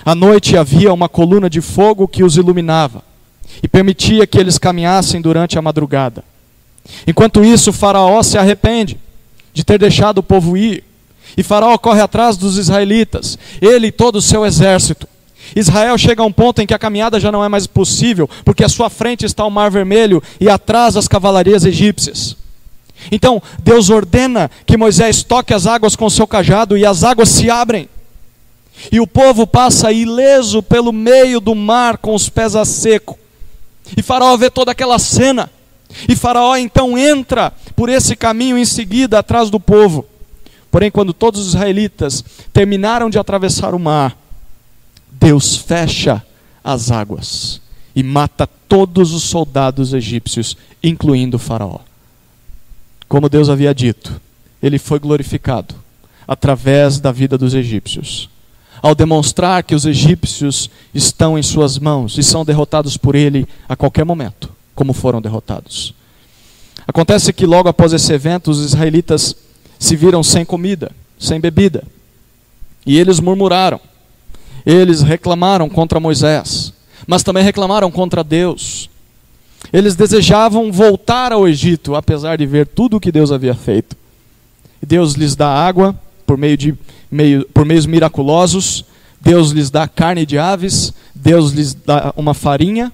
[0.06, 3.04] À noite havia uma coluna de fogo que os iluminava
[3.62, 6.24] e permitia que eles caminhassem durante a madrugada.
[7.06, 8.98] Enquanto isso, Faraó se arrepende
[9.54, 10.84] de ter deixado o povo ir.
[11.38, 15.08] E Faraó corre atrás dos israelitas, ele e todo o seu exército.
[15.56, 18.64] Israel chega a um ponto em que a caminhada já não é mais possível, porque
[18.64, 22.36] à sua frente está o Mar Vermelho e atrás as cavalarias egípcias.
[23.10, 27.50] Então, Deus ordena que Moisés toque as águas com seu cajado e as águas se
[27.50, 27.88] abrem.
[28.92, 33.18] E o povo passa ileso pelo meio do mar com os pés a seco.
[33.96, 35.50] E Faraó vê toda aquela cena.
[36.08, 40.06] E Faraó então entra por esse caminho em seguida atrás do povo.
[40.70, 44.18] Porém, quando todos os israelitas terminaram de atravessar o mar,
[45.12, 46.24] Deus fecha
[46.64, 47.62] as águas
[47.94, 51.80] e mata todos os soldados egípcios, incluindo Faraó.
[53.12, 54.22] Como Deus havia dito,
[54.64, 55.76] ele foi glorificado
[56.26, 58.30] através da vida dos egípcios.
[58.82, 63.76] Ao demonstrar que os egípcios estão em suas mãos e são derrotados por ele a
[63.76, 65.94] qualquer momento, como foram derrotados.
[66.88, 69.36] Acontece que logo após esse evento, os israelitas
[69.78, 71.84] se viram sem comida, sem bebida.
[72.86, 73.82] E eles murmuraram.
[74.66, 76.72] Eles reclamaram contra Moisés,
[77.06, 78.90] mas também reclamaram contra Deus.
[79.72, 83.96] Eles desejavam voltar ao Egito, apesar de ver tudo o que Deus havia feito.
[84.86, 85.96] Deus lhes dá água
[86.26, 86.76] por meio de
[87.10, 88.86] meio, por meios miraculosos.
[89.20, 90.94] Deus lhes dá carne de aves.
[91.14, 92.92] Deus lhes dá uma farinha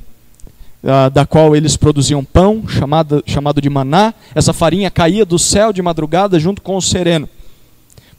[0.83, 4.13] uh, da qual eles produziam pão, chamado, chamado de maná.
[4.35, 7.29] Essa farinha caía do céu de madrugada junto com o sereno.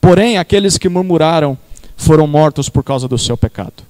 [0.01, 1.59] Porém, aqueles que murmuraram
[1.97, 3.83] foram mortos por causa do seu pecado.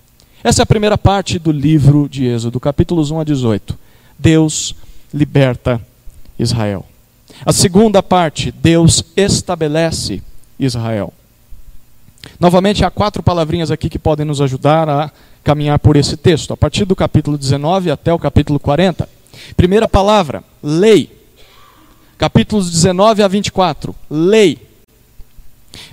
[0.42, 3.78] Essa é a primeira parte do livro de Êxodo, capítulos 1 a 18.
[4.18, 4.74] Deus
[5.12, 5.80] liberta
[6.38, 6.84] Israel.
[7.44, 10.22] A segunda parte, Deus estabelece
[10.58, 11.12] Israel.
[12.38, 15.10] Novamente, há quatro palavrinhas aqui que podem nos ajudar a
[15.44, 19.08] caminhar por esse texto, a partir do capítulo 19 até o capítulo 40.
[19.56, 21.16] Primeira palavra, lei.
[22.16, 24.58] Capítulos 19 a 24, lei.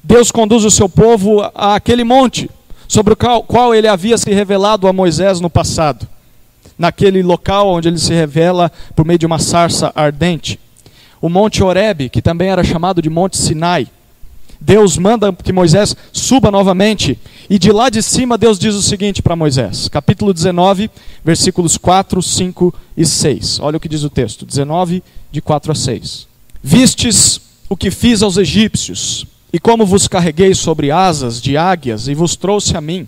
[0.03, 2.49] Deus conduz o seu povo àquele monte
[2.87, 6.07] sobre o qual, ele havia se revelado a Moisés no passado,
[6.77, 10.59] naquele local onde ele se revela por meio de uma sarça ardente.
[11.21, 13.87] O Monte Horebe, que também era chamado de Monte Sinai.
[14.59, 19.21] Deus manda que Moisés suba novamente, e de lá de cima Deus diz o seguinte
[19.21, 20.89] para Moisés, capítulo 19,
[21.23, 23.59] versículos 4, 5 e 6.
[23.59, 26.27] Olha o que diz o texto, 19, de 4 a 6.
[26.63, 32.15] Vistes o que fiz aos egípcios, e como vos carreguei sobre asas de águias e
[32.15, 33.07] vos trouxe a mim.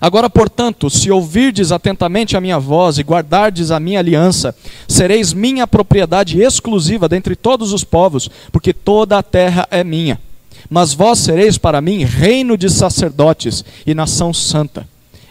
[0.00, 4.54] Agora, portanto, se ouvirdes atentamente a minha voz e guardardes a minha aliança,
[4.88, 10.20] sereis minha propriedade exclusiva dentre todos os povos, porque toda a terra é minha.
[10.68, 14.88] Mas vós sereis para mim reino de sacerdotes e nação santa.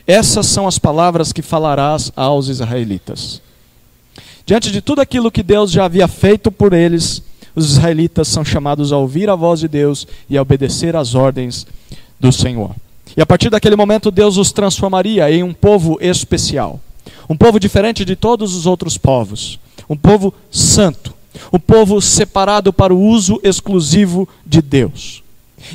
[0.07, 3.41] Essas são as palavras que falarás aos israelitas.
[4.45, 7.21] Diante de tudo aquilo que Deus já havia feito por eles,
[7.53, 11.67] os israelitas são chamados a ouvir a voz de Deus e a obedecer às ordens
[12.19, 12.73] do Senhor.
[13.15, 16.79] E a partir daquele momento, Deus os transformaria em um povo especial,
[17.29, 21.13] um povo diferente de todos os outros povos, um povo santo,
[21.51, 25.23] um povo separado para o uso exclusivo de Deus.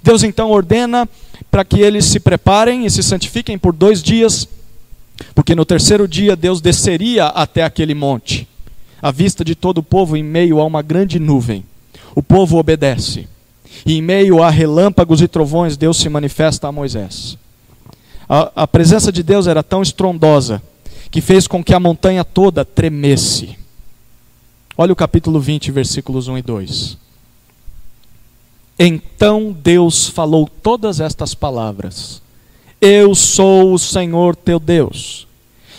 [0.02, 1.08] Deus então ordena
[1.50, 4.48] para que eles se preparem e se santifiquem por dois dias,
[5.34, 8.48] porque no terceiro dia Deus desceria até aquele monte
[9.00, 11.64] à vista de todo o povo em meio a uma grande nuvem.
[12.14, 13.28] O povo obedece.
[13.84, 17.36] E em meio a relâmpagos e trovões, Deus se manifesta a Moisés.
[18.28, 20.62] A, a presença de Deus era tão estrondosa
[21.10, 23.56] que fez com que a montanha toda tremesse.
[24.76, 26.98] Olha o capítulo 20, versículos 1 e 2.
[28.78, 32.20] Então Deus falou todas estas palavras:
[32.80, 35.26] Eu sou o Senhor teu Deus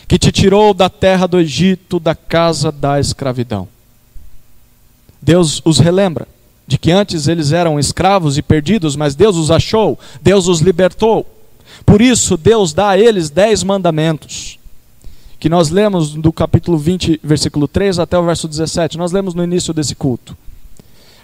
[0.07, 3.67] que te tirou da terra do Egito, da casa da escravidão.
[5.21, 6.27] Deus os relembra
[6.67, 11.25] de que antes eles eram escravos e perdidos, mas Deus os achou, Deus os libertou.
[11.85, 14.59] Por isso, Deus dá a eles dez mandamentos,
[15.39, 18.97] que nós lemos do capítulo 20, versículo 3 até o verso 17.
[18.97, 20.35] Nós lemos no início desse culto.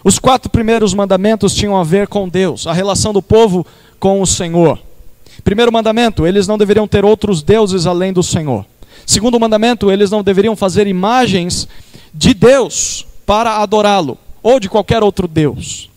[0.01, 3.65] Os quatro primeiros mandamentos tinham a ver com Deus, a relação do povo
[3.99, 4.79] com o Senhor.
[5.43, 8.65] Primeiro mandamento, eles não deveriam ter outros deuses além do Senhor.
[9.05, 11.67] Segundo mandamento, eles não deveriam fazer imagens
[12.13, 15.89] de Deus para adorá-lo ou de qualquer outro Deus.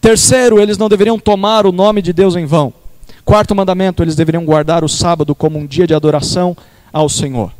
[0.00, 2.72] Terceiro, eles não deveriam tomar o nome de Deus em vão.
[3.24, 6.56] Quarto mandamento, eles deveriam guardar o sábado como um dia de adoração
[6.92, 7.52] ao Senhor.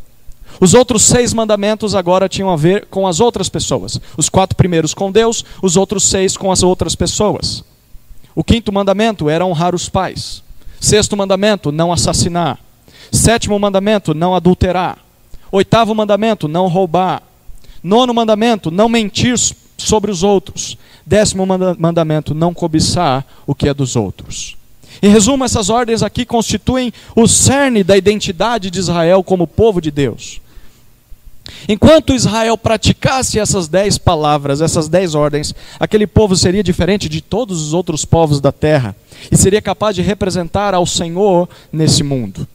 [0.61, 4.01] Os outros seis mandamentos agora tinham a ver com as outras pessoas.
[4.17, 7.63] Os quatro primeiros com Deus, os outros seis com as outras pessoas.
[8.35, 10.43] O quinto mandamento era honrar os pais.
[10.81, 12.59] Sexto mandamento, não assassinar.
[13.11, 14.99] Sétimo mandamento, não adulterar.
[15.51, 17.23] Oitavo mandamento, não roubar.
[17.83, 19.35] Nono mandamento, não mentir
[19.79, 20.77] sobre os outros.
[21.07, 21.47] Décimo
[21.79, 24.57] mandamento, não cobiçar o que é dos outros.
[25.01, 29.91] Em resumo, essas ordens aqui constituem o cerne da identidade de Israel como povo de
[29.91, 30.41] Deus.
[31.69, 37.63] Enquanto Israel praticasse essas dez palavras, essas dez ordens, aquele povo seria diferente de todos
[37.63, 38.95] os outros povos da terra
[39.31, 42.47] e seria capaz de representar ao Senhor nesse mundo.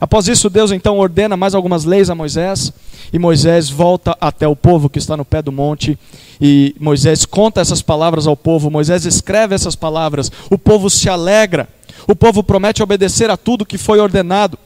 [0.00, 2.72] Após isso, Deus então ordena mais algumas leis a Moisés,
[3.12, 5.98] e Moisés volta até o povo que está no pé do monte,
[6.40, 11.68] e Moisés conta essas palavras ao povo, Moisés escreve essas palavras, o povo se alegra,
[12.08, 14.58] o povo promete obedecer a tudo que foi ordenado.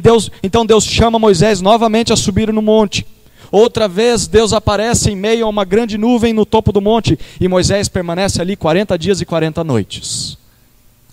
[0.00, 3.06] Deus, então Deus chama Moisés novamente a subir no monte.
[3.52, 7.48] Outra vez Deus aparece em meio a uma grande nuvem no topo do monte, e
[7.48, 10.38] Moisés permanece ali 40 dias e 40 noites,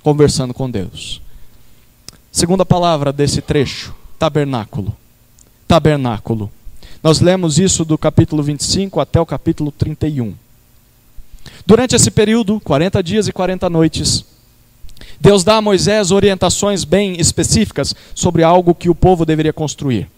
[0.01, 1.21] conversando com Deus.
[2.33, 4.97] Segunda palavra desse trecho: tabernáculo.
[5.67, 6.51] Tabernáculo.
[7.03, 10.33] Nós lemos isso do capítulo 25 até o capítulo 31.
[11.63, 14.25] Durante esse período, 40 dias e 40 noites,
[15.21, 20.09] Deus dá a Moisés orientações bem específicas sobre algo que o povo deveria construir.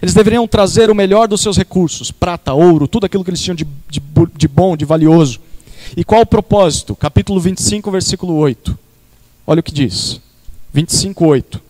[0.00, 3.54] Eles deveriam trazer o melhor dos seus recursos, prata, ouro, tudo aquilo que eles tinham
[3.54, 4.02] de, de,
[4.34, 5.38] de bom, de valioso.
[5.96, 6.96] E qual o propósito?
[6.96, 8.76] Capítulo 25, versículo 8.
[9.46, 10.20] Olha o que diz.
[10.72, 11.60] 25, 8.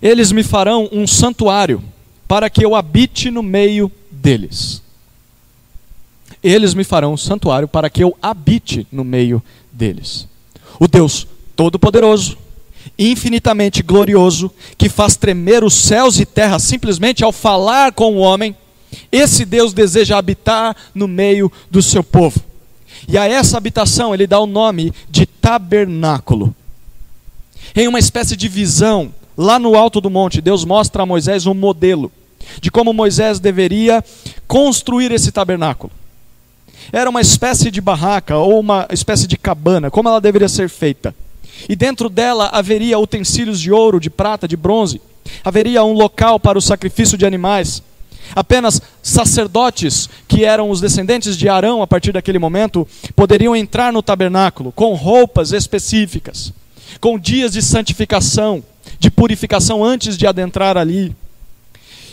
[0.00, 1.82] Eles me farão um santuário
[2.28, 4.82] para que eu habite no meio deles.
[6.42, 10.28] Eles me farão um santuário para que eu habite no meio deles.
[10.78, 12.36] O Deus Todo-Poderoso,
[12.98, 18.56] infinitamente glorioso, que faz tremer os céus e terra simplesmente ao falar com o homem,
[19.10, 22.40] esse Deus deseja habitar no meio do seu povo.
[23.08, 26.54] E a essa habitação ele dá o nome de tabernáculo
[27.74, 31.54] em uma espécie de visão, lá no alto do monte, Deus mostra a Moisés um
[31.54, 32.12] modelo
[32.60, 34.04] de como Moisés deveria
[34.46, 35.92] construir esse tabernáculo.
[36.92, 41.14] Era uma espécie de barraca ou uma espécie de cabana, como ela deveria ser feita.
[41.68, 45.00] E dentro dela haveria utensílios de ouro, de prata, de bronze.
[45.44, 47.82] Haveria um local para o sacrifício de animais.
[48.34, 54.02] Apenas sacerdotes, que eram os descendentes de Arão a partir daquele momento, poderiam entrar no
[54.02, 56.52] tabernáculo com roupas específicas
[57.00, 58.62] com dias de santificação,
[58.98, 61.14] de purificação antes de adentrar ali.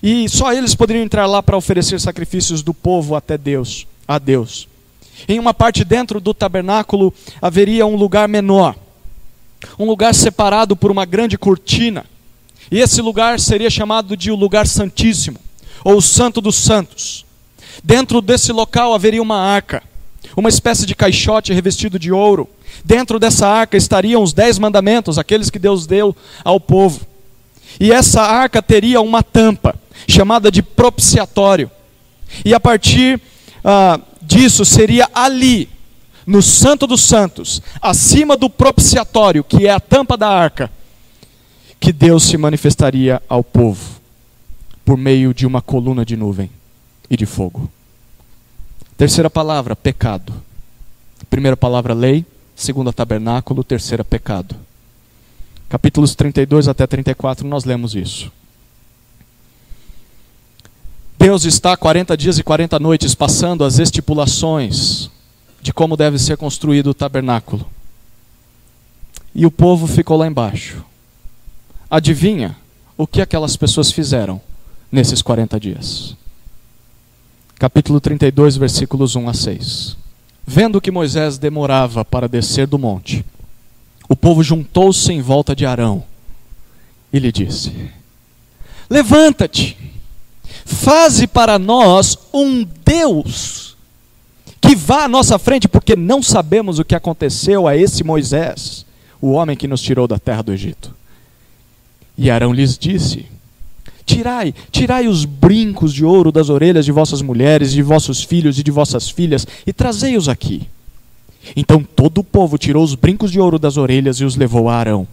[0.01, 4.67] E só eles poderiam entrar lá para oferecer sacrifícios do povo até Deus, a Deus.
[5.27, 8.75] Em uma parte dentro do tabernáculo haveria um lugar menor,
[9.77, 12.05] um lugar separado por uma grande cortina.
[12.71, 15.39] E esse lugar seria chamado de o lugar santíssimo,
[15.83, 17.25] ou o santo dos santos.
[17.83, 19.83] Dentro desse local haveria uma arca,
[20.35, 22.47] uma espécie de caixote revestido de ouro
[22.83, 27.01] Dentro dessa arca estariam os dez mandamentos, aqueles que Deus deu ao povo.
[27.79, 29.75] E essa arca teria uma tampa,
[30.07, 31.69] chamada de propiciatório.
[32.43, 33.21] E a partir
[33.63, 35.69] ah, disso, seria ali,
[36.25, 40.71] no Santo dos Santos, acima do propiciatório, que é a tampa da arca,
[41.79, 43.99] que Deus se manifestaria ao povo,
[44.85, 46.49] por meio de uma coluna de nuvem
[47.09, 47.69] e de fogo.
[48.97, 50.33] Terceira palavra, pecado.
[51.29, 52.25] Primeira palavra, lei
[52.59, 54.55] segunda tabernáculo, terceira pecado.
[55.69, 58.31] Capítulos 32 até 34 nós lemos isso.
[61.17, 65.09] Deus está 40 dias e 40 noites passando as estipulações
[65.61, 67.65] de como deve ser construído o tabernáculo.
[69.33, 70.83] E o povo ficou lá embaixo.
[71.89, 72.57] Adivinha
[72.97, 74.41] o que aquelas pessoas fizeram
[74.91, 76.15] nesses 40 dias?
[77.57, 79.98] Capítulo 32, versículos 1 a 6.
[80.51, 83.23] Vendo que Moisés demorava para descer do monte,
[84.09, 86.03] o povo juntou-se em volta de Arão
[87.13, 87.91] e lhe disse:
[88.89, 89.77] Levanta-te,
[90.65, 93.77] faze para nós um Deus
[94.59, 98.87] que vá à nossa frente, porque não sabemos o que aconteceu a esse Moisés,
[99.21, 100.95] o homem que nos tirou da terra do Egito.
[102.17, 103.27] E Arão lhes disse:
[104.09, 108.63] Tirai, tirai os brincos de ouro das orelhas de vossas mulheres, de vossos filhos e
[108.63, 110.67] de vossas filhas, e trazei-os aqui.
[111.55, 114.77] Então todo o povo tirou os brincos de ouro das orelhas e os levou a
[114.77, 115.07] Arão.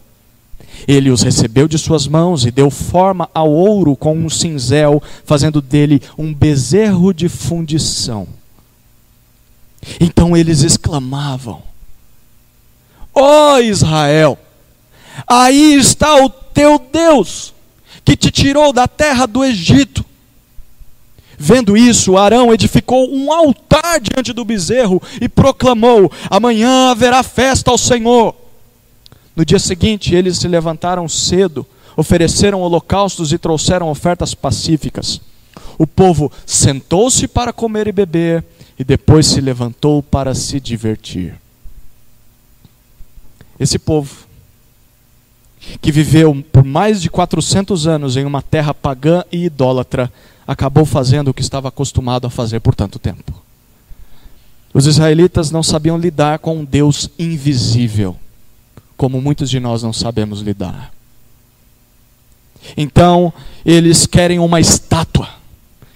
[0.89, 5.61] Ele os recebeu de suas mãos e deu forma ao ouro com um cinzel, fazendo
[5.61, 8.27] dele um bezerro de fundição.
[10.01, 11.61] Então eles exclamavam:
[13.15, 14.39] Ó oh Israel,
[15.27, 17.53] aí está o teu Deus,
[18.07, 20.05] que te tirou da terra do Egito.
[21.37, 27.77] Vendo isso, Arão edificou um altar diante do bezerro e proclamou: Amanhã haverá festa ao
[27.77, 28.35] Senhor.
[29.35, 35.21] No dia seguinte, eles se levantaram cedo, ofereceram holocaustos e trouxeram ofertas pacíficas.
[35.77, 38.45] O povo sentou-se para comer e beber
[38.79, 41.35] e depois se levantou para se divertir.
[43.59, 44.26] Esse povo,
[45.81, 50.13] que viveu por mais de 400 anos em uma terra pagã e idólatra,
[50.47, 53.43] acabou fazendo o que estava acostumado a fazer por tanto tempo.
[54.73, 58.17] Os israelitas não sabiam lidar com um Deus invisível,
[58.97, 60.93] como muitos de nós não sabemos lidar.
[62.77, 63.33] Então,
[63.65, 65.29] eles querem uma estátua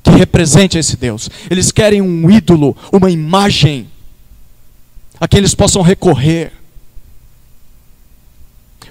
[0.02, 1.28] que represente esse Deus.
[1.50, 3.88] Eles querem um ídolo, uma imagem
[5.20, 6.52] a que eles possam recorrer.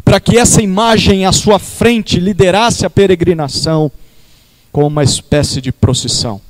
[0.10, 3.92] Para que essa imagem à sua frente liderasse a peregrinação
[4.72, 6.42] como uma espécie de procissão.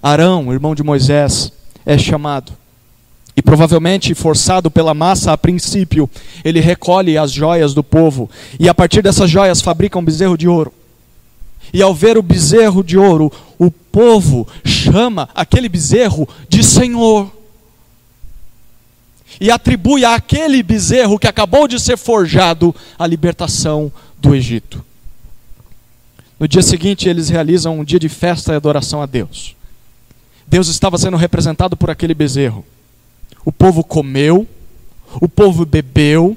[0.00, 1.50] Arão, irmão de Moisés,
[1.84, 2.52] é chamado.
[3.36, 6.08] E provavelmente, forçado pela massa a princípio,
[6.44, 8.30] ele recolhe as joias do povo.
[8.60, 10.72] E a partir dessas joias fabrica um bezerro de ouro.
[11.72, 17.28] E ao ver o bezerro de ouro, o povo chama aquele bezerro de Senhor.
[19.40, 24.84] E atribui àquele bezerro que acabou de ser forjado a libertação do Egito.
[26.38, 29.54] No dia seguinte, eles realizam um dia de festa e adoração a Deus.
[30.46, 32.64] Deus estava sendo representado por aquele bezerro.
[33.44, 34.46] O povo comeu,
[35.20, 36.36] o povo bebeu,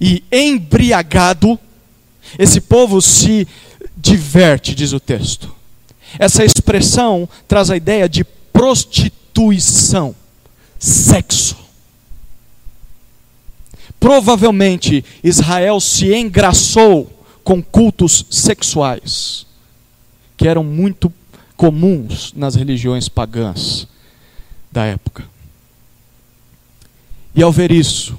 [0.00, 1.58] e embriagado,
[2.38, 3.46] esse povo se
[3.96, 5.54] diverte, diz o texto.
[6.18, 10.14] Essa expressão traz a ideia de prostituição,
[10.78, 11.63] sexo.
[14.04, 17.10] Provavelmente Israel se engraçou
[17.42, 19.46] com cultos sexuais,
[20.36, 21.10] que eram muito
[21.56, 23.88] comuns nas religiões pagãs
[24.70, 25.24] da época.
[27.34, 28.18] E ao ver isso,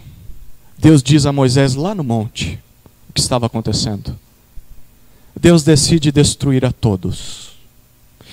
[0.75, 2.57] Deus diz a Moisés lá no monte
[3.07, 4.17] o que estava acontecendo.
[5.39, 7.51] Deus decide destruir a todos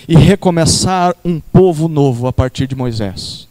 [0.09, 3.46] e recomeçar um povo novo a partir de Moisés.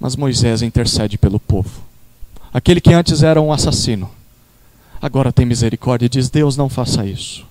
[0.00, 1.89] Mas Moisés intercede pelo povo.
[2.52, 4.10] Aquele que antes era um assassino,
[5.00, 7.46] agora tem misericórdia e diz: Deus, não faça isso.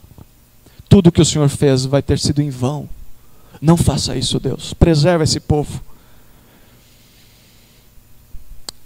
[0.89, 2.89] Tudo que o Senhor fez vai ter sido em vão.
[3.61, 4.73] Não faça isso, Deus.
[4.73, 5.81] Preserva esse povo.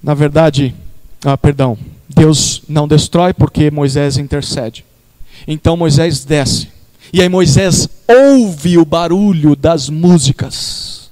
[0.02, 0.76] Na verdade,
[1.24, 1.78] ah, perdão,
[2.10, 4.84] Deus não destrói porque Moisés intercede.
[5.48, 6.70] Então Moisés desce.
[7.12, 11.10] E aí Moisés ouve o barulho das músicas.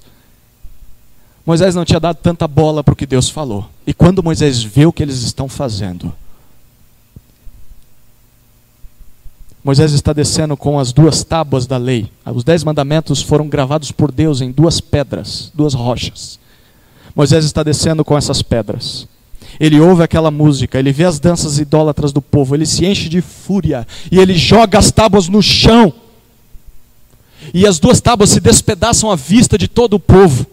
[1.46, 3.68] Moisés não tinha dado tanta bola para o que Deus falou.
[3.86, 6.12] E quando Moisés vê o que eles estão fazendo,
[9.64, 12.10] Moisés está descendo com as duas tábuas da lei.
[12.26, 16.38] Os dez mandamentos foram gravados por Deus em duas pedras, duas rochas.
[17.14, 19.06] Moisés está descendo com essas pedras.
[19.60, 23.20] Ele ouve aquela música, ele vê as danças idólatras do povo, ele se enche de
[23.20, 25.92] fúria e ele joga as tábuas no chão.
[27.54, 30.46] E as duas tábuas se despedaçam à vista de todo o povo.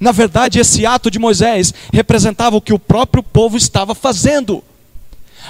[0.00, 4.62] Na verdade, esse ato de Moisés representava o que o próprio povo estava fazendo.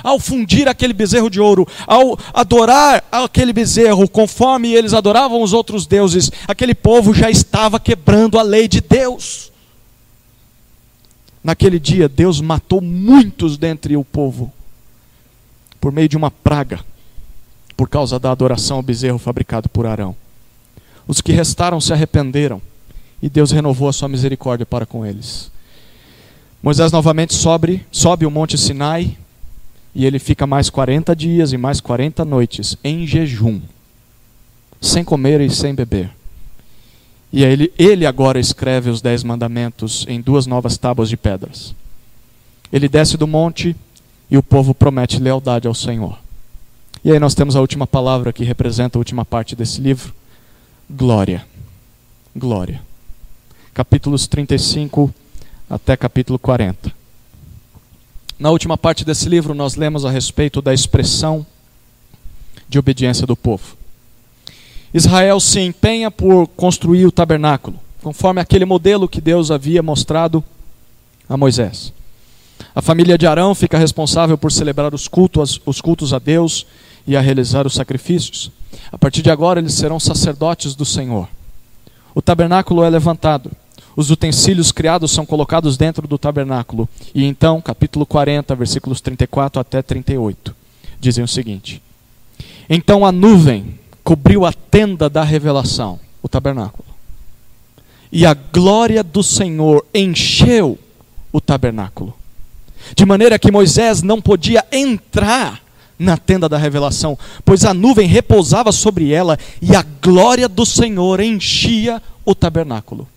[0.03, 5.87] Ao fundir aquele bezerro de ouro, ao adorar aquele bezerro conforme eles adoravam os outros
[5.87, 9.51] deuses, aquele povo já estava quebrando a lei de Deus.
[11.43, 14.53] Naquele dia, Deus matou muitos dentre o povo,
[15.81, 16.81] por meio de uma praga,
[17.77, 20.15] por causa da adoração ao bezerro fabricado por Arão.
[21.07, 22.61] Os que restaram se arrependeram,
[23.23, 25.51] e Deus renovou a sua misericórdia para com eles.
[26.63, 29.17] Moisés novamente sobe, sobe o monte Sinai,
[29.95, 33.61] e ele fica mais 40 dias e mais 40 noites em jejum,
[34.81, 36.11] sem comer e sem beber.
[37.33, 41.75] E ele, ele agora escreve os dez mandamentos em duas novas tábuas de pedras.
[42.73, 43.77] Ele desce do monte
[44.31, 46.19] e o povo promete lealdade ao Senhor.
[47.05, 50.13] E aí nós temos a última palavra que representa a última parte desse livro:
[50.91, 51.45] glória.
[52.35, 52.88] Glória.
[53.79, 55.15] Capítulos 35
[55.71, 56.93] até capítulo 40.
[58.37, 61.47] Na última parte desse livro, nós lemos a respeito da expressão
[62.69, 63.77] de obediência do povo.
[64.93, 70.43] Israel se empenha por construir o tabernáculo, conforme aquele modelo que Deus havia mostrado
[71.29, 71.93] a Moisés.
[72.75, 76.67] A família de Arão fica responsável por celebrar os cultos, os cultos a Deus
[77.07, 78.51] e a realizar os sacrifícios.
[78.91, 81.29] A partir de agora, eles serão sacerdotes do Senhor.
[82.13, 83.53] O tabernáculo é levantado
[83.99, 86.89] os utensílios criados são colocados dentro do tabernáculo.
[87.13, 90.55] E então, capítulo 40, versículos 34 até 38,
[91.01, 91.83] dizem o seguinte:
[92.71, 96.85] Então a nuvem cobriu a tenda da revelação, o tabernáculo.
[98.13, 100.79] E a glória do Senhor encheu
[101.33, 102.15] o tabernáculo.
[102.95, 105.61] De maneira que Moisés não podia entrar
[105.99, 111.19] na tenda da revelação, pois a nuvem repousava sobre ela e a glória do Senhor
[111.19, 113.09] enchia o tabernáculo.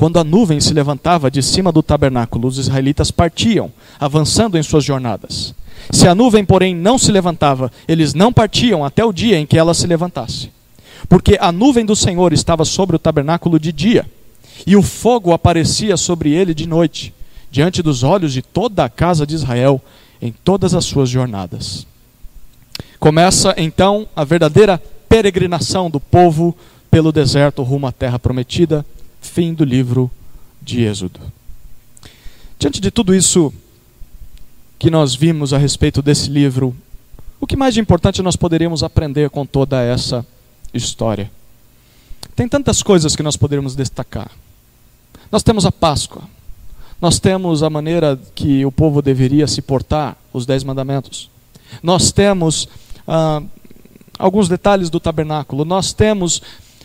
[0.00, 4.82] Quando a nuvem se levantava de cima do tabernáculo, os israelitas partiam, avançando em suas
[4.82, 5.54] jornadas.
[5.90, 9.58] Se a nuvem, porém, não se levantava, eles não partiam até o dia em que
[9.58, 10.50] ela se levantasse.
[11.06, 14.06] Porque a nuvem do Senhor estava sobre o tabernáculo de dia,
[14.66, 17.12] e o fogo aparecia sobre ele de noite,
[17.50, 19.82] diante dos olhos de toda a casa de Israel,
[20.22, 21.86] em todas as suas jornadas.
[22.98, 26.56] Começa então a verdadeira peregrinação do povo
[26.90, 28.82] pelo deserto rumo à terra prometida
[29.20, 30.10] Fim do livro
[30.60, 31.20] de Êxodo.
[32.58, 33.52] Diante de tudo isso
[34.78, 36.74] que nós vimos a respeito desse livro,
[37.40, 40.26] o que mais de importante nós poderíamos aprender com toda essa
[40.72, 41.30] história?
[42.36, 44.30] Tem tantas coisas que nós poderíamos destacar.
[45.32, 46.22] Nós temos a Páscoa,
[47.00, 51.30] nós temos a maneira que o povo deveria se portar, os Dez Mandamentos.
[51.82, 52.68] Nós temos
[53.06, 53.42] ah,
[54.18, 56.42] alguns detalhes do tabernáculo, nós temos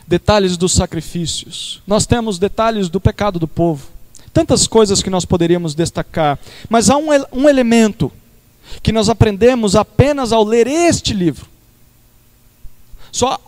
[0.08, 3.88] detalhes dos sacrifícios, nós temos detalhes do pecado do povo.
[4.32, 6.38] Tantas coisas que nós poderíamos destacar,
[6.70, 8.12] mas há um, um elemento
[8.84, 11.47] que nós aprendemos apenas ao ler este livro.
[13.12, 13.39] Só,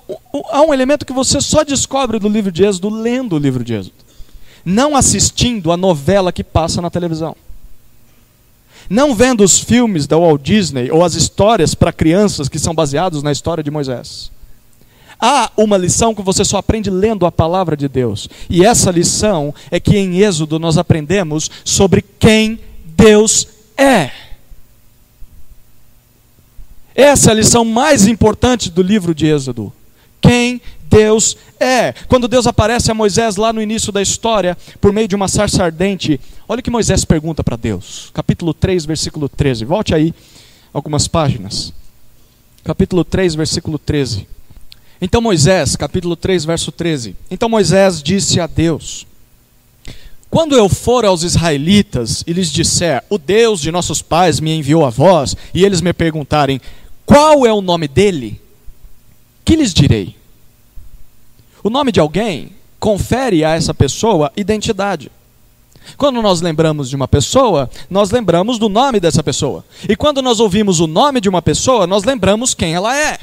[0.50, 3.74] há um elemento que você só descobre do livro de Êxodo lendo o livro de
[3.74, 3.96] Êxodo,
[4.64, 7.36] não assistindo a novela que passa na televisão.
[8.90, 13.22] Não vendo os filmes da Walt Disney ou as histórias para crianças que são baseados
[13.22, 14.32] na história de Moisés.
[15.20, 18.30] Há uma lição que você só aprende lendo a palavra de Deus.
[18.50, 24.12] E essa lição é que em Êxodo nós aprendemos sobre quem Deus é.
[26.94, 29.74] Essa é a lição mais importante do livro de Êxodo.
[30.22, 31.94] Quem Deus é.
[32.08, 35.64] Quando Deus aparece a Moisés lá no início da história, por meio de uma sarça
[35.64, 38.10] ardente, olha o que Moisés pergunta para Deus.
[38.14, 39.66] Capítulo 3, versículo 13.
[39.66, 40.14] Volte aí
[40.74, 41.74] algumas páginas.
[42.64, 44.28] Capítulo 3, versículo 13.
[45.02, 47.16] Então Moisés, capítulo 3, verso 13.
[47.30, 49.06] Então Moisés disse a Deus:
[50.30, 54.86] Quando eu for aos israelitas e lhes disser, o Deus de nossos pais me enviou
[54.86, 56.60] a vós, e eles me perguntarem,
[57.06, 58.42] qual é o nome dele?
[59.46, 60.16] Que lhes direi?
[61.64, 65.12] O nome de alguém confere a essa pessoa identidade.
[65.96, 69.64] Quando nós lembramos de uma pessoa, nós lembramos do nome dessa pessoa.
[69.88, 73.20] E quando nós ouvimos o nome de uma pessoa, nós lembramos quem ela é.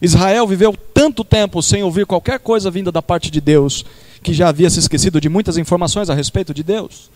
[0.00, 3.84] Israel viveu tanto tempo sem ouvir qualquer coisa vinda da parte de Deus,
[4.22, 7.10] que já havia se esquecido de muitas informações a respeito de Deus.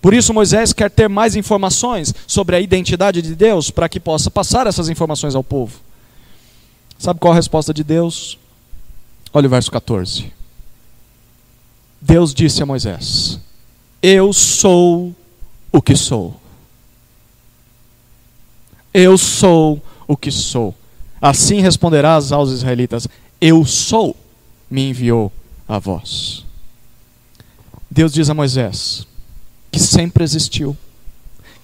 [0.00, 4.30] Por isso, Moisés quer ter mais informações sobre a identidade de Deus para que possa
[4.30, 5.80] passar essas informações ao povo.
[6.98, 8.38] Sabe qual a resposta de Deus?
[9.32, 10.32] Olha o verso 14.
[12.00, 13.40] Deus disse a Moisés:
[14.00, 15.14] Eu sou
[15.72, 16.34] o que sou.
[18.94, 20.74] Eu sou o que sou.
[21.20, 23.08] Assim responderás aos israelitas:
[23.40, 24.16] Eu sou,
[24.70, 25.32] me enviou
[25.66, 26.44] a vós.
[27.90, 29.06] Deus diz a Moisés
[29.70, 30.76] que sempre existiu,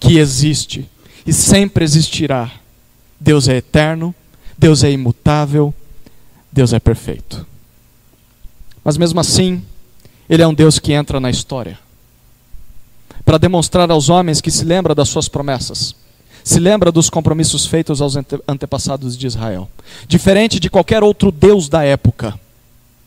[0.01, 0.89] que existe
[1.27, 2.51] e sempre existirá.
[3.19, 4.15] Deus é eterno,
[4.59, 5.73] Deus é imutável,
[6.53, 7.47] Deus é perfeito.
[8.83, 9.65] Mas mesmo assim,
[10.29, 11.79] Ele é um Deus que entra na história
[13.25, 15.95] para demonstrar aos homens que se lembra das suas promessas
[16.45, 18.17] se lembra dos compromissos feitos aos
[18.47, 19.67] antepassados de Israel.
[20.07, 22.39] Diferente de qualquer outro Deus da época.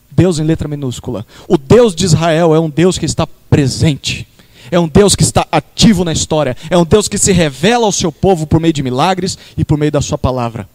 [0.10, 1.24] Deus em letra minúscula.
[1.48, 4.28] O Deus de Israel é um Deus que está presente.
[4.72, 6.58] É um Deus que está ativo na história.
[6.68, 9.78] É um Deus que se revela ao seu povo por meio de milagres e por
[9.78, 10.68] meio da sua palavra.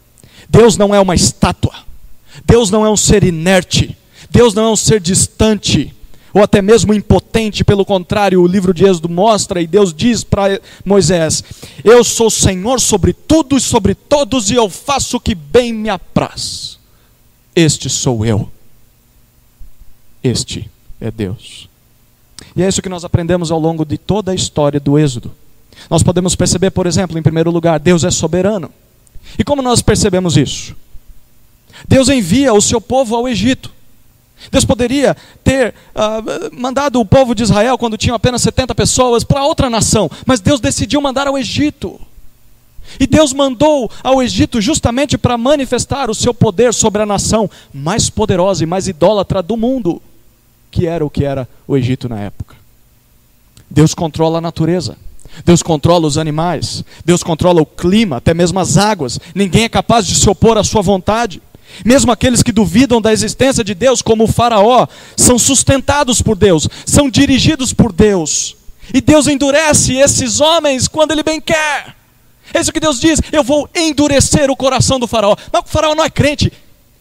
[0.49, 1.75] Deus não é uma estátua.
[2.45, 3.99] Deus não é um ser inerte.
[4.31, 5.93] Deus não é um ser distante
[6.35, 10.61] ou até mesmo impotente, pelo contrário, o livro de Êxodo mostra e Deus diz para
[10.85, 11.45] Moisés:
[11.85, 15.89] Eu sou Senhor sobre tudo e sobre todos, e eu faço o que bem me
[15.89, 16.79] apraz.
[17.55, 18.51] Este sou eu.
[20.23, 20.71] Este
[21.01, 21.69] é Deus.
[22.57, 25.33] E é isso que nós aprendemos ao longo de toda a história do Êxodo.
[25.91, 28.71] Nós podemos perceber, por exemplo, em primeiro lugar, Deus é soberano.
[29.39, 30.77] E como nós percebemos isso?
[31.89, 33.73] Deus envia o seu povo ao Egito.
[34.51, 39.45] Deus poderia ter uh, mandado o povo de Israel, quando tinha apenas 70 pessoas, para
[39.45, 42.01] outra nação, mas Deus decidiu mandar ao Egito.
[42.99, 48.11] E Deus mandou ao Egito justamente para manifestar o seu poder sobre a nação mais
[48.11, 50.03] poderosa e mais idólatra do mundo,
[50.71, 52.57] que era o que era o Egito na época.
[53.71, 54.97] Deus controla a natureza.
[55.47, 59.19] Deus controla os animais, Deus controla o clima, até mesmo as águas.
[59.35, 61.41] Ninguém é capaz de se opor à sua vontade.
[61.85, 66.69] Mesmo aqueles que duvidam da existência de Deus, como o Faraó, são sustentados por Deus,
[66.87, 68.57] são dirigidos por Deus.
[68.93, 71.97] E Deus endurece esses homens quando Ele bem quer.
[72.53, 75.37] É isso que Deus diz: eu vou endurecer o coração do Faraó.
[75.53, 76.53] Mas o Faraó não é crente.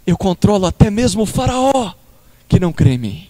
[0.05, 1.93] Eu controlo até mesmo o Faraó
[2.51, 3.27] que não crê em mim.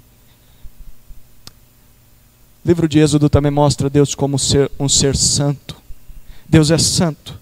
[2.66, 5.76] O livro de Êxodo também mostra Deus como ser, um ser santo.
[6.50, 7.40] Deus é santo.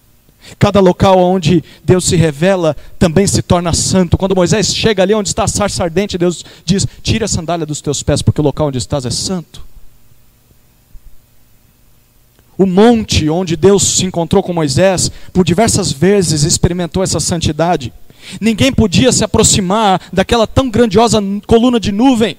[0.58, 4.18] Cada local onde Deus se revela também se torna santo.
[4.18, 7.80] Quando Moisés chega ali onde está a sarça ardente, Deus diz: Tire a sandália dos
[7.80, 9.62] teus pés, porque o local onde estás é santo.
[12.58, 17.92] O monte onde Deus se encontrou com Moisés, por diversas vezes experimentou essa santidade.
[18.38, 22.36] Ninguém podia se aproximar daquela tão grandiosa coluna de nuvem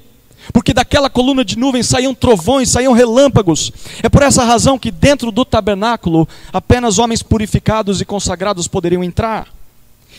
[0.51, 3.71] porque daquela coluna de nuvem saíam trovões, saíam relâmpagos.
[4.01, 9.47] É por essa razão que dentro do tabernáculo apenas homens purificados e consagrados poderiam entrar.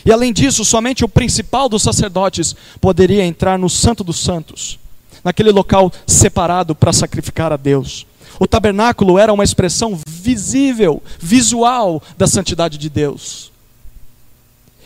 [0.05, 4.79] E além disso, somente o principal dos sacerdotes poderia entrar no Santo dos Santos,
[5.23, 8.05] naquele local separado para sacrificar a Deus.
[8.39, 13.51] O tabernáculo era uma expressão visível, visual da santidade de Deus.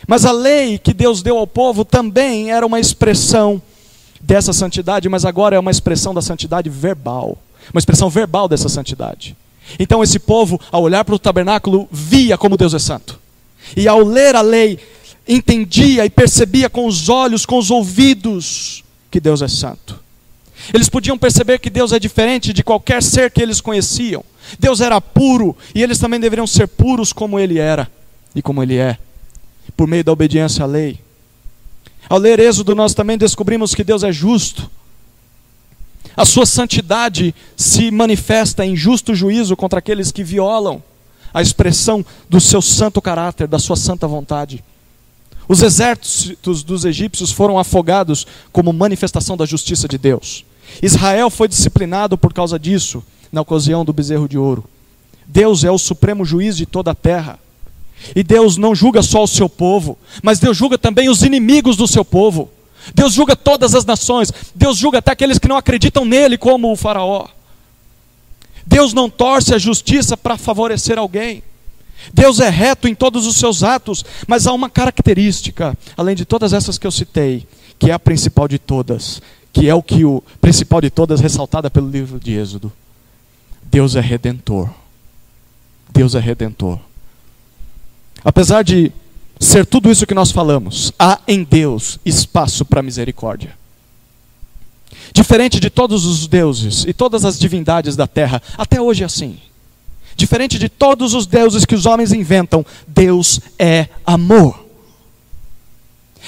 [0.06, 3.60] Mas a lei que Deus deu ao povo também era uma expressão
[4.20, 7.38] dessa santidade, mas agora é uma expressão da santidade verbal
[7.72, 9.36] uma expressão verbal dessa santidade.
[9.78, 13.18] Então esse povo, ao olhar para o tabernáculo, via como Deus é santo.
[13.76, 14.78] E ao ler a lei,
[15.26, 19.98] entendia e percebia com os olhos, com os ouvidos, que Deus é santo.
[20.72, 24.24] Eles podiam perceber que Deus é diferente de qualquer ser que eles conheciam.
[24.58, 27.90] Deus era puro e eles também deveriam ser puros como ele era
[28.34, 28.96] e como ele é,
[29.76, 30.98] por meio da obediência à lei.
[32.08, 34.70] Ao ler Êxodo, nós também descobrimos que Deus é justo.
[36.16, 40.82] A sua santidade se manifesta em justo juízo contra aqueles que violam
[41.32, 44.64] a expressão do seu santo caráter, da sua santa vontade.
[45.46, 50.44] Os exércitos dos egípcios foram afogados como manifestação da justiça de Deus.
[50.82, 54.64] Israel foi disciplinado por causa disso, na ocasião do bezerro de ouro.
[55.26, 57.38] Deus é o supremo juiz de toda a terra.
[58.14, 61.86] E Deus não julga só o seu povo, mas Deus julga também os inimigos do
[61.86, 62.50] seu povo.
[62.94, 64.32] Deus julga todas as nações.
[64.54, 67.26] Deus julga até aqueles que não acreditam nele, como o Faraó.
[68.66, 71.42] Deus não torce a justiça para favorecer alguém.
[72.12, 76.52] Deus é reto em todos os seus atos, mas há uma característica, além de todas
[76.52, 77.46] essas que eu citei,
[77.78, 79.20] que é a principal de todas,
[79.52, 82.72] que é o que o principal de todas ressaltada pelo livro de Êxodo.
[83.64, 84.70] Deus é redentor.
[85.92, 86.78] Deus é redentor.
[88.24, 88.92] Apesar de
[89.38, 93.56] ser tudo isso que nós falamos, há em Deus espaço para misericórdia.
[95.12, 99.38] Diferente de todos os deuses e todas as divindades da terra, até hoje é assim.
[100.16, 104.66] Diferente de todos os deuses que os homens inventam, Deus é amor.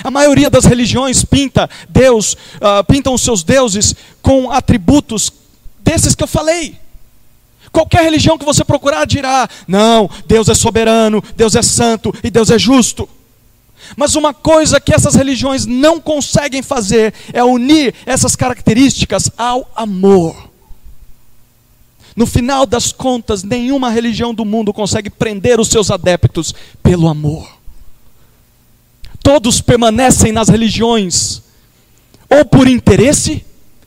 [0.02, 5.32] A maioria das religiões pinta Deus, uh, pintam os seus deuses com atributos
[5.80, 6.76] desses que eu falei.
[7.72, 12.50] Qualquer religião que você procurar dirá: não, Deus é soberano, Deus é santo e Deus
[12.50, 13.08] é justo.
[13.96, 20.50] Mas uma coisa que essas religiões não conseguem fazer é unir essas características ao amor.
[22.14, 27.48] No final das contas, nenhuma religião do mundo consegue prender os seus adeptos pelo amor.
[29.22, 31.42] Todos permanecem nas religiões
[32.28, 33.44] ou por interesse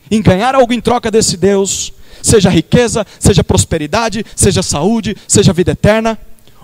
[0.09, 1.93] em ganhar algo em troca desse Deus,
[2.23, 6.17] seja riqueza, seja prosperidade, seja saúde, seja vida eterna,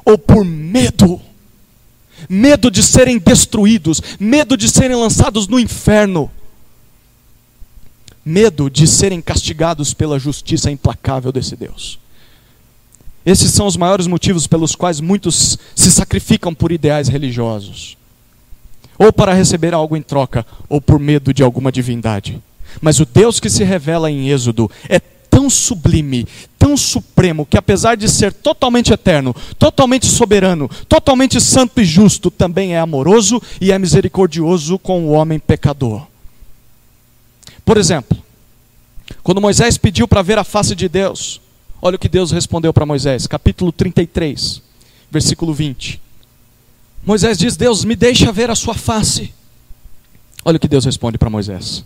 [0.03, 1.21] ou por medo
[2.27, 6.29] medo de serem destruídos, medo de serem lançados no inferno,
[8.25, 11.99] medo de serem castigados pela justiça implacável desse Deus.
[13.25, 17.97] Esses são os maiores motivos pelos quais muitos se sacrificam por ideais religiosos,
[18.97, 22.41] ou para receber algo em troca, ou por medo de alguma divindade.
[22.81, 24.99] Mas o Deus que se revela em Êxodo é
[25.49, 26.27] tão sublime,
[26.57, 32.75] tão supremo, que apesar de ser totalmente eterno, totalmente soberano, totalmente santo e justo, também
[32.75, 36.05] é amoroso e é misericordioso com o homem pecador.
[37.65, 38.17] Por exemplo,
[39.23, 41.41] quando Moisés pediu para ver a face de Deus,
[41.81, 44.61] olha o que Deus respondeu para Moisés, capítulo 33,
[45.09, 45.99] versículo 20.
[47.03, 49.33] Moisés diz: Deus, me deixa ver a sua face.
[50.45, 51.83] Olha o que Deus responde para Moisés.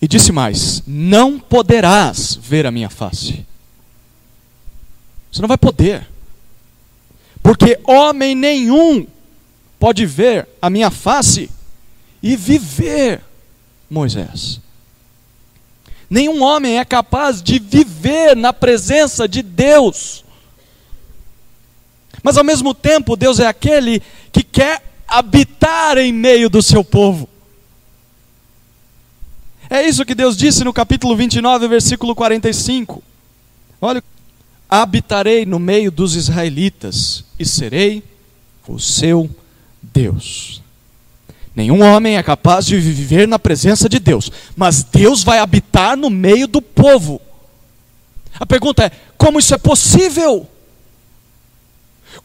[0.00, 3.46] E disse mais: Não poderás ver a minha face.
[5.30, 6.06] Você não vai poder.
[7.42, 9.06] Porque homem nenhum
[9.78, 11.50] pode ver a minha face
[12.22, 13.22] e viver,
[13.88, 14.60] Moisés.
[16.10, 20.24] Nenhum homem é capaz de viver na presença de Deus.
[22.22, 27.28] Mas ao mesmo tempo, Deus é aquele que quer habitar em meio do seu povo.
[29.70, 33.02] É isso que Deus disse no capítulo 29, versículo 45.
[33.80, 34.02] Olha,
[34.68, 38.02] habitarei no meio dos israelitas e serei
[38.66, 39.28] o seu
[39.82, 40.62] Deus.
[41.54, 46.08] Nenhum homem é capaz de viver na presença de Deus, mas Deus vai habitar no
[46.08, 47.20] meio do povo.
[48.38, 50.46] A pergunta é: como isso é possível?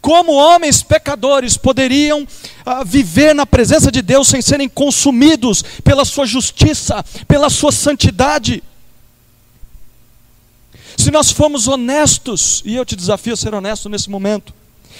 [0.01, 2.27] Como homens pecadores poderiam
[2.65, 8.63] ah, viver na presença de Deus sem serem consumidos pela sua justiça, pela sua santidade?
[10.97, 14.53] Se nós formos honestos, e eu te desafio a ser honesto nesse momento,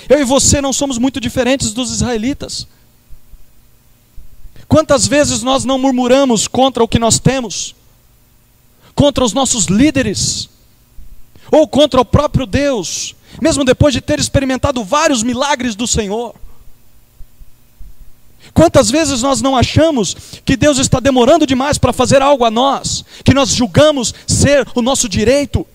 [0.10, 2.68] eu e você não somos muito diferentes dos israelitas.
[4.68, 7.76] Quantas vezes nós não murmuramos contra o que nós temos,
[8.96, 10.50] contra os nossos líderes,
[11.52, 16.36] ou contra o próprio Deus, mesmo depois de ter experimentado vários milagres do Senhor?
[18.54, 20.16] Quantas vezes nós não achamos
[20.46, 24.82] que Deus está demorando demais para fazer algo a nós, que nós julgamos ser o
[24.82, 25.66] nosso direito,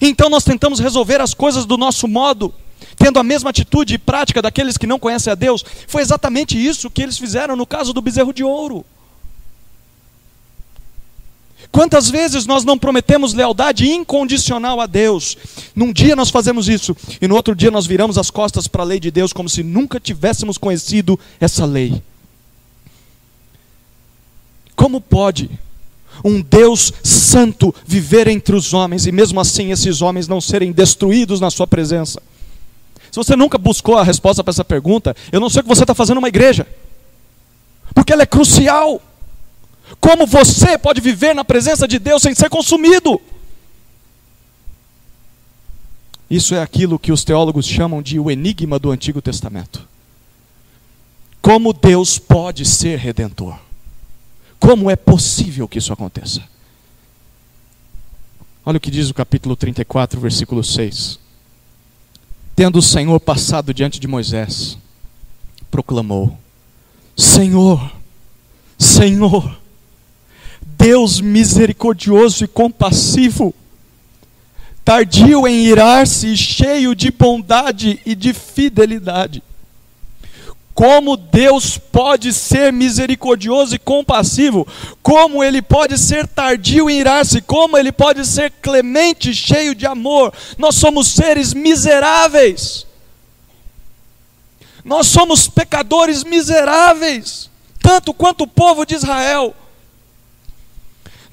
[0.00, 2.54] então nós tentamos resolver as coisas do nosso modo,
[2.96, 5.64] tendo a mesma atitude e prática daqueles que não conhecem a Deus.
[5.86, 8.84] Foi exatamente isso que eles fizeram no caso do bezerro de ouro.
[11.74, 15.36] Quantas vezes nós não prometemos lealdade incondicional a Deus?
[15.74, 18.86] Num dia nós fazemos isso, e no outro dia nós viramos as costas para a
[18.86, 22.00] lei de Deus como se nunca tivéssemos conhecido essa lei.
[24.76, 25.50] Como pode
[26.24, 31.40] um Deus santo viver entre os homens e mesmo assim esses homens não serem destruídos
[31.40, 32.22] na sua presença?
[33.10, 35.82] Se você nunca buscou a resposta para essa pergunta, eu não sei o que você
[35.82, 36.68] está fazendo numa igreja,
[37.92, 39.02] porque ela é crucial.
[40.04, 43.18] Como você pode viver na presença de Deus sem ser consumido?
[46.28, 49.88] Isso é aquilo que os teólogos chamam de o enigma do Antigo Testamento.
[51.40, 53.58] Como Deus pode ser redentor?
[54.60, 56.42] Como é possível que isso aconteça?
[58.62, 61.18] Olha o que diz o capítulo 34, versículo 6.
[62.54, 64.76] Tendo o Senhor passado diante de Moisés,
[65.70, 66.38] proclamou:
[67.16, 67.90] Senhor,
[68.78, 69.63] Senhor,
[70.84, 73.54] Deus misericordioso e compassivo,
[74.84, 79.42] tardio em irar-se e cheio de bondade e de fidelidade
[80.74, 84.66] como Deus pode ser misericordioso e compassivo,
[85.02, 90.34] como Ele pode ser tardio em irar-se, como Ele pode ser clemente, cheio de amor.
[90.58, 92.84] Nós somos seres miseráveis,
[94.84, 97.48] nós somos pecadores miseráveis,
[97.80, 99.54] tanto quanto o povo de Israel.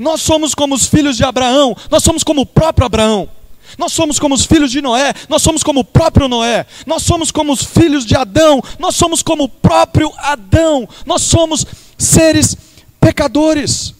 [0.01, 3.29] Nós somos como os filhos de Abraão, nós somos como o próprio Abraão.
[3.77, 7.31] Nós somos como os filhos de Noé, nós somos como o próprio Noé, nós somos
[7.31, 11.65] como os filhos de Adão, nós somos como o próprio Adão, nós somos
[11.97, 12.57] seres
[12.99, 13.93] pecadores.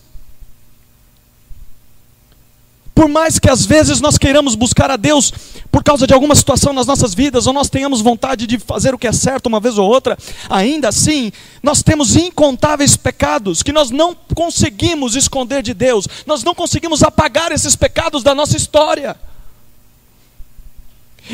[2.94, 5.32] Por mais que às vezes nós queiramos buscar a Deus
[5.72, 8.98] por causa de alguma situação nas nossas vidas, ou nós tenhamos vontade de fazer o
[8.98, 10.18] que é certo uma vez ou outra,
[10.50, 11.32] ainda assim,
[11.64, 17.52] nós temos incontáveis pecados que nós não conseguimos esconder de Deus, nós não conseguimos apagar
[17.52, 19.18] esses pecados da nossa história.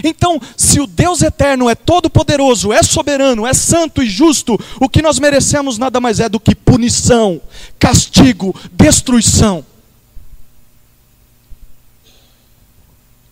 [0.03, 5.01] Então, se o Deus eterno é todo-poderoso, é soberano, é santo e justo, o que
[5.01, 7.41] nós merecemos nada mais é do que punição,
[7.79, 9.65] castigo, destruição.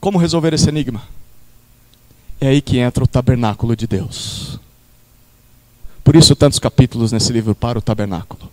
[0.05, 1.01] Como resolver esse enigma?
[2.39, 4.59] É aí que entra o tabernáculo de Deus.
[6.03, 8.51] Por isso, tantos capítulos nesse livro para o tabernáculo.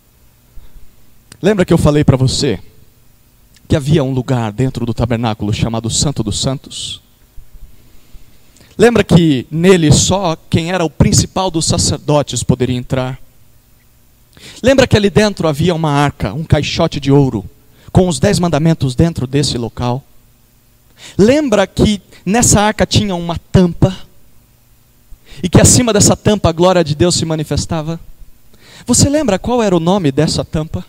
[1.42, 2.58] Lembra que eu falei para você
[3.68, 7.02] que havia um lugar dentro do tabernáculo chamado Santo dos Santos?
[8.78, 13.20] Lembra que nele só quem era o principal dos sacerdotes poderia entrar?
[14.62, 17.44] Lembra que ali dentro havia uma arca, um caixote de ouro,
[17.92, 20.02] com os dez mandamentos dentro desse local?
[21.18, 23.96] Lembra que nessa arca tinha uma tampa?
[25.42, 27.98] E que acima dessa tampa a glória de Deus se manifestava?
[28.86, 30.84] Você lembra qual era o nome dessa tampa?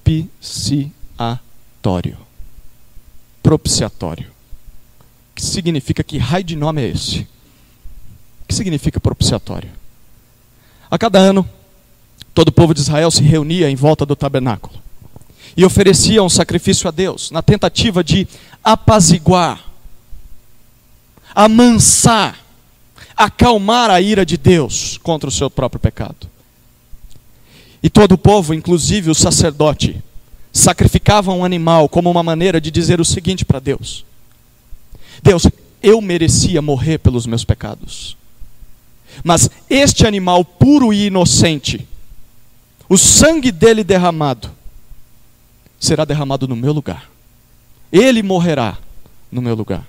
[0.00, 2.16] propiciatório.
[3.42, 4.30] Propiciatório.
[5.34, 7.26] Que significa que raio de nome é esse?
[8.42, 9.68] O que significa propiciatório?
[10.90, 11.46] A cada ano,
[12.32, 14.79] todo o povo de Israel se reunia em volta do tabernáculo
[15.56, 18.26] e oferecia um sacrifício a Deus, na tentativa de
[18.62, 19.64] apaziguar,
[21.34, 22.38] amansar,
[23.16, 26.28] acalmar a ira de Deus contra o seu próprio pecado.
[27.82, 30.02] E todo o povo, inclusive o sacerdote,
[30.52, 34.04] sacrificava um animal como uma maneira de dizer o seguinte para Deus:
[35.22, 35.46] Deus,
[35.82, 38.16] eu merecia morrer pelos meus pecados.
[39.24, 41.86] Mas este animal puro e inocente,
[42.88, 44.50] o sangue dele derramado,
[45.80, 47.10] será derramado no meu lugar.
[47.90, 48.76] Ele morrerá
[49.32, 49.86] no meu lugar.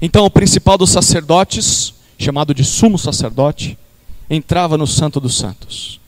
[0.00, 3.78] Então o principal dos sacerdotes, chamado de sumo sacerdote,
[4.30, 6.00] entrava no Santo dos Santos.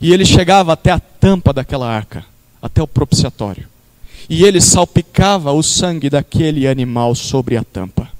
[0.00, 2.24] E ele chegava até a tampa daquela arca,
[2.60, 3.68] até o propiciatório.
[4.28, 8.10] E ele salpicava o sangue daquele animal sobre a tampa.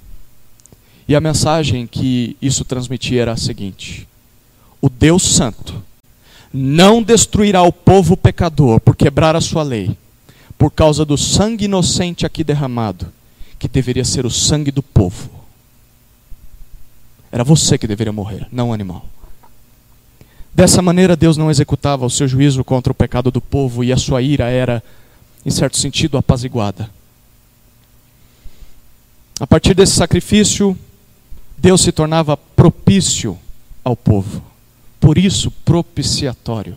[1.09, 4.07] E a mensagem que isso transmitia era a seguinte:
[4.81, 5.83] O Deus Santo
[6.57, 9.97] não destruirá o povo pecador por quebrar a sua lei,
[10.57, 13.13] por causa do sangue inocente aqui derramado,
[13.59, 15.29] que deveria ser o sangue do povo.
[17.31, 19.05] Era você que deveria morrer, não o animal.
[20.55, 23.97] Dessa maneira, Deus não executava o seu juízo contra o pecado do povo e a
[23.99, 24.83] sua ira era,
[25.45, 26.89] em certo sentido, apaziguada.
[29.39, 30.75] A partir desse sacrifício,
[31.59, 33.39] Deus se tornava propício
[33.85, 34.56] ao povo.
[35.07, 36.75] Por isso, propiciatório.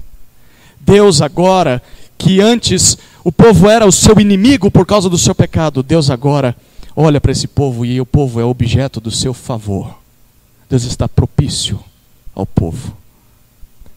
[0.80, 1.82] Deus agora,
[2.16, 6.56] que antes o povo era o seu inimigo por causa do seu pecado, Deus agora
[6.96, 9.98] olha para esse povo e o povo é objeto do seu favor.
[10.70, 11.80] Deus está propício
[12.36, 12.96] ao povo.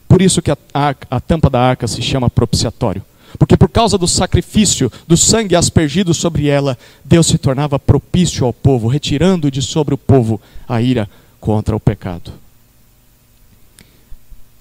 [0.08, 3.04] Por isso que a, a, a tampa da arca se chama propiciatório.
[3.38, 8.52] Porque por causa do sacrifício, do sangue aspergido sobre ela, Deus se tornava propício ao
[8.54, 11.06] povo, retirando de sobre o povo a ira
[11.38, 12.40] contra o pecado.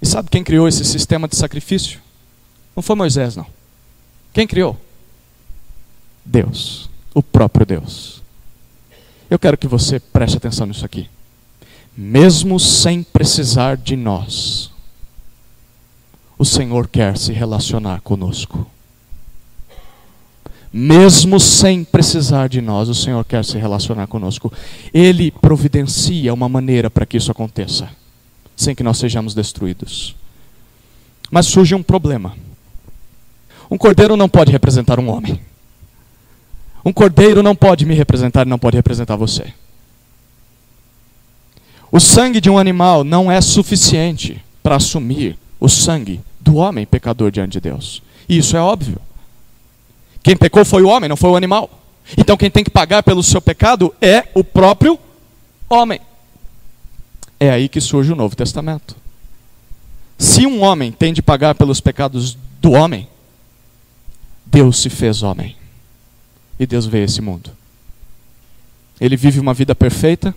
[0.01, 1.99] E sabe quem criou esse sistema de sacrifício?
[2.75, 3.45] Não foi Moisés, não.
[4.33, 4.77] Quem criou?
[6.25, 8.21] Deus, o próprio Deus.
[9.29, 11.09] Eu quero que você preste atenção nisso aqui.
[11.95, 14.71] Mesmo sem precisar de nós,
[16.37, 18.67] o Senhor quer se relacionar conosco.
[20.73, 24.51] Mesmo sem precisar de nós, o Senhor quer se relacionar conosco.
[24.93, 27.89] Ele providencia uma maneira para que isso aconteça,
[28.61, 30.15] sem que nós sejamos destruídos.
[31.29, 32.35] Mas surge um problema.
[33.69, 35.39] Um cordeiro não pode representar um homem.
[36.83, 39.53] Um cordeiro não pode me representar e não pode representar você.
[41.91, 47.31] O sangue de um animal não é suficiente para assumir o sangue do homem pecador
[47.31, 48.01] diante de Deus.
[48.27, 48.97] E isso é óbvio.
[50.23, 51.69] Quem pecou foi o homem, não foi o animal.
[52.17, 54.99] Então quem tem que pagar pelo seu pecado é o próprio
[55.69, 55.99] homem.
[57.41, 58.95] É aí que surge o Novo Testamento.
[60.17, 63.09] Se um homem tem de pagar pelos pecados do homem,
[64.45, 65.57] Deus se fez homem.
[66.57, 67.49] E Deus veio a esse mundo.
[68.99, 70.33] Ele vive uma vida perfeita,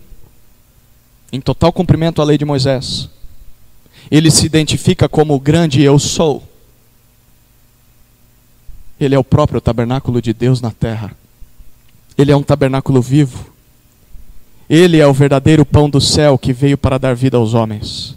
[1.31, 3.09] em total cumprimento à lei de Moisés
[4.09, 6.43] ele se identifica como o grande eu sou.
[8.99, 11.15] Ele é o próprio tabernáculo de Deus na terra.
[12.17, 13.53] Ele é um tabernáculo vivo.
[14.69, 18.15] Ele é o verdadeiro pão do céu que veio para dar vida aos homens.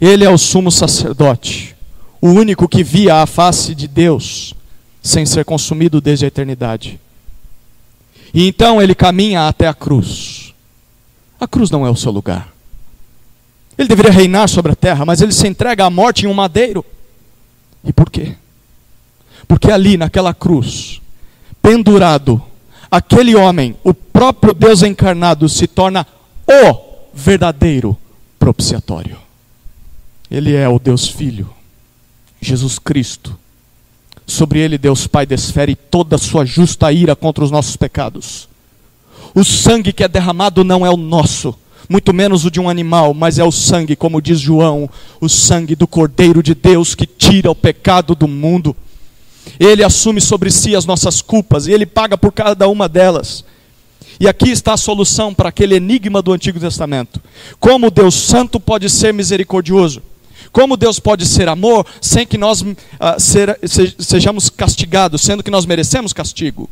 [0.00, 1.76] Ele é o sumo sacerdote,
[2.20, 4.54] o único que via a face de Deus
[5.02, 6.98] sem ser consumido desde a eternidade.
[8.32, 10.54] E então ele caminha até a cruz.
[11.38, 12.52] A cruz não é o seu lugar.
[13.76, 16.84] Ele deveria reinar sobre a terra, mas ele se entrega à morte em um madeiro.
[17.84, 18.36] E por quê?
[19.48, 21.00] Porque ali, naquela cruz,
[21.60, 22.40] pendurado,
[22.92, 26.06] aquele homem, o próprio Deus encarnado, se torna
[26.46, 26.76] o
[27.14, 27.96] verdadeiro
[28.38, 29.16] propiciatório.
[30.30, 31.48] Ele é o Deus Filho,
[32.38, 33.38] Jesus Cristo.
[34.26, 38.46] Sobre ele, Deus Pai desfere toda a sua justa ira contra os nossos pecados.
[39.34, 41.54] O sangue que é derramado não é o nosso,
[41.88, 44.88] muito menos o de um animal, mas é o sangue, como diz João,
[45.18, 48.76] o sangue do Cordeiro de Deus que tira o pecado do mundo.
[49.58, 53.44] Ele assume sobre si as nossas culpas e ele paga por cada uma delas.
[54.20, 57.20] E aqui está a solução para aquele enigma do Antigo Testamento.
[57.58, 60.02] Como Deus Santo pode ser misericordioso?
[60.52, 62.76] Como Deus pode ser amor sem que nós uh,
[63.18, 63.58] ser,
[63.98, 66.68] sejamos castigados, sendo que nós merecemos castigo?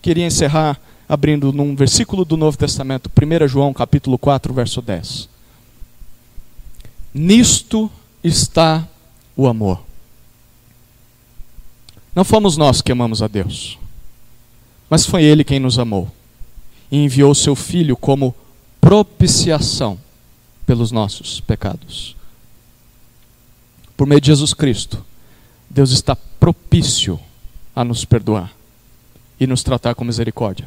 [0.00, 5.28] Queria encerrar abrindo num versículo do Novo Testamento, 1 João capítulo 4, verso 10.
[7.12, 7.90] Nisto
[8.24, 8.88] está
[9.36, 9.91] o amor.
[12.14, 13.78] Não fomos nós que amamos a Deus,
[14.90, 16.10] mas foi Ele quem nos amou
[16.90, 18.34] e enviou seu Filho como
[18.80, 19.98] propiciação
[20.66, 22.14] pelos nossos pecados.
[23.96, 25.02] Por meio de Jesus Cristo,
[25.70, 27.18] Deus está propício
[27.74, 28.52] a nos perdoar
[29.40, 30.66] e nos tratar com misericórdia.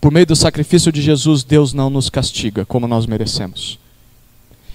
[0.00, 3.78] Por meio do sacrifício de Jesus, Deus não nos castiga como nós merecemos.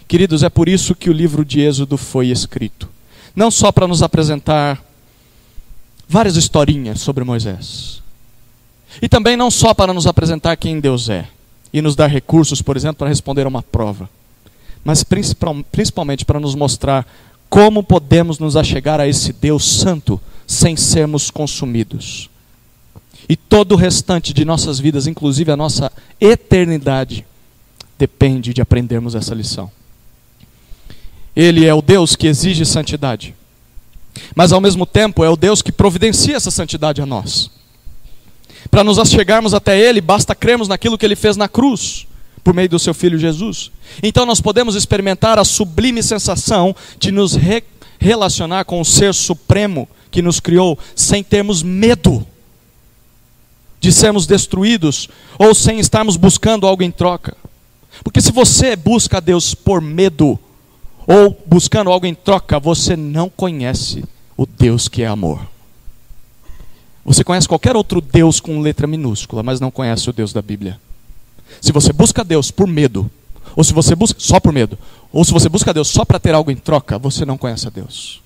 [0.08, 2.90] Queridos, é por isso que o livro de Êxodo foi escrito.
[3.36, 4.84] Não só para nos apresentar
[6.10, 8.02] várias historinhas sobre Moisés.
[9.00, 11.28] E também não só para nos apresentar quem Deus é
[11.72, 14.10] e nos dar recursos, por exemplo, para responder a uma prova,
[14.84, 17.08] mas principalmente para nos mostrar
[17.48, 22.28] como podemos nos achegar a esse Deus santo sem sermos consumidos.
[23.28, 27.24] E todo o restante de nossas vidas, inclusive a nossa eternidade,
[28.00, 29.70] depende de aprendermos essa lição.
[31.36, 33.36] Ele é o Deus que exige santidade,
[34.36, 37.50] mas ao mesmo tempo é o Deus que providencia essa santidade a nós.
[38.70, 42.08] Para nos achegarmos até Ele, basta crermos naquilo que Ele fez na cruz,
[42.44, 43.72] por meio do Seu Filho Jesus.
[44.04, 47.64] Então nós podemos experimentar a sublime sensação de nos re
[48.02, 52.26] relacionar com o Ser Supremo que nos criou, sem termos medo
[53.80, 57.36] de sermos destruídos ou sem estarmos buscando algo em troca.
[58.04, 60.40] Porque se você busca a Deus por medo
[61.12, 64.06] ou buscando algo em troca, você não conhece
[64.38, 65.42] o Deus que é amor.
[67.04, 70.80] Você conhece qualquer outro Deus com letra minúscula, mas não conhece o Deus da Bíblia.
[71.60, 73.10] Se você busca Deus por medo,
[73.56, 74.78] ou se você busca só por medo,
[75.12, 77.72] ou se você busca Deus só para ter algo em troca, você não conhece a
[77.72, 78.22] Deus.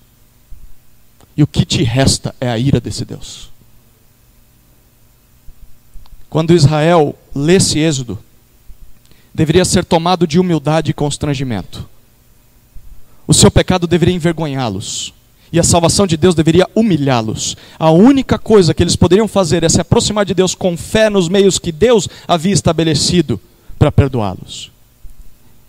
[1.34, 3.48] E o que te resta é a ira desse Deus.
[6.28, 8.18] Quando Israel lê esse êxodo,
[9.32, 11.93] deveria ser tomado de humildade e constrangimento.
[13.26, 15.14] O seu pecado deveria envergonhá-los
[15.54, 17.56] e a salvação de Deus deveria humilhá-los.
[17.78, 21.28] A única coisa que eles poderiam fazer é se aproximar de Deus com fé nos
[21.28, 23.40] meios que Deus havia estabelecido
[23.78, 24.72] para perdoá-los.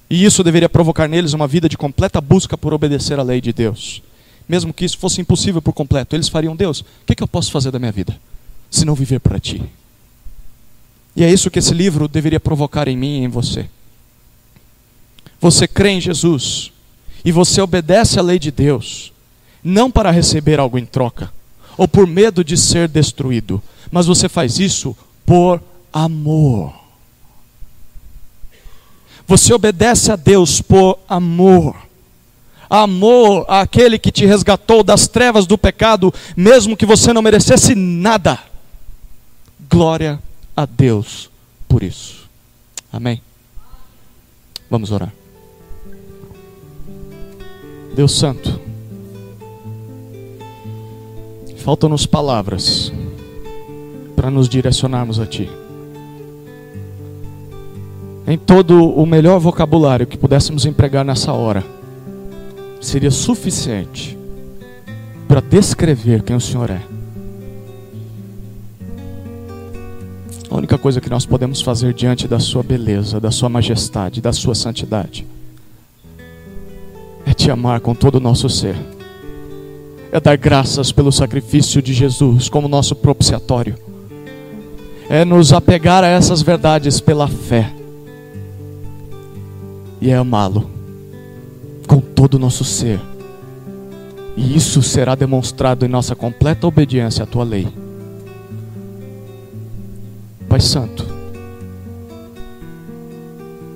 [0.09, 3.53] E isso deveria provocar neles uma vida de completa busca por obedecer à lei de
[3.53, 4.01] Deus.
[4.49, 7.27] Mesmo que isso fosse impossível por completo, eles fariam: Deus, o que, é que eu
[7.27, 8.19] posso fazer da minha vida
[8.71, 9.61] se não viver para ti?
[11.15, 13.67] E é isso que esse livro deveria provocar em mim e em você.
[15.39, 16.71] Você crê em Jesus
[17.25, 19.11] e você obedece à lei de Deus
[19.65, 21.33] não para receber algo em troca,
[21.75, 24.95] ou por medo de ser destruído, mas você faz isso
[25.25, 25.59] por
[25.91, 26.71] amor.
[29.27, 31.75] Você obedece a Deus por amor.
[32.69, 38.37] Amor àquele que te resgatou das trevas do pecado, mesmo que você não merecesse nada.
[39.67, 40.21] Glória
[40.55, 41.29] a Deus
[41.67, 42.29] por isso.
[42.93, 43.19] Amém?
[44.69, 45.24] Vamos orar.
[47.95, 48.59] Deus Santo.
[51.55, 52.91] Faltam-nos palavras
[54.15, 55.49] para nos direcionarmos a Ti.
[58.27, 61.63] Em todo o melhor vocabulário que pudéssemos empregar nessa hora,
[62.81, 64.17] seria suficiente
[65.27, 66.81] para descrever quem o Senhor é.
[70.49, 74.33] A única coisa que nós podemos fazer diante da Sua beleza, da Sua majestade, da
[74.33, 75.25] Sua santidade,
[77.25, 78.75] é te amar com todo o nosso ser
[80.15, 83.75] é dar graças pelo sacrifício de Jesus como nosso propiciatório,
[85.09, 87.69] é nos apegar a essas verdades pela fé
[89.99, 90.69] e é amá-lo
[91.85, 93.01] com todo o nosso ser.
[94.37, 97.67] E isso será demonstrado em nossa completa obediência à tua lei.
[100.47, 101.05] Pai Santo,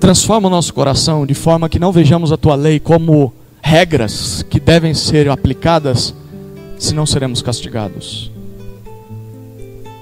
[0.00, 3.34] transforma o nosso coração de forma que não vejamos a tua lei como
[3.70, 6.12] regras que devem ser aplicadas
[6.76, 8.32] senão seremos castigados.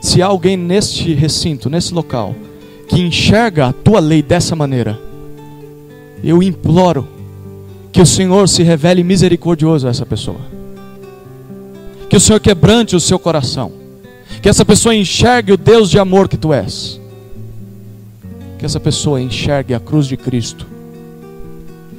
[0.00, 2.34] Se há alguém neste recinto, nesse local,
[2.88, 4.98] que enxerga a tua lei dessa maneira,
[6.24, 7.06] eu imploro
[7.92, 10.40] que o Senhor se revele misericordioso a essa pessoa.
[12.08, 13.70] Que o Senhor quebrante o seu coração.
[14.40, 16.98] Que essa pessoa enxergue o Deus de amor que tu és.
[18.58, 20.66] Que essa pessoa enxergue a cruz de Cristo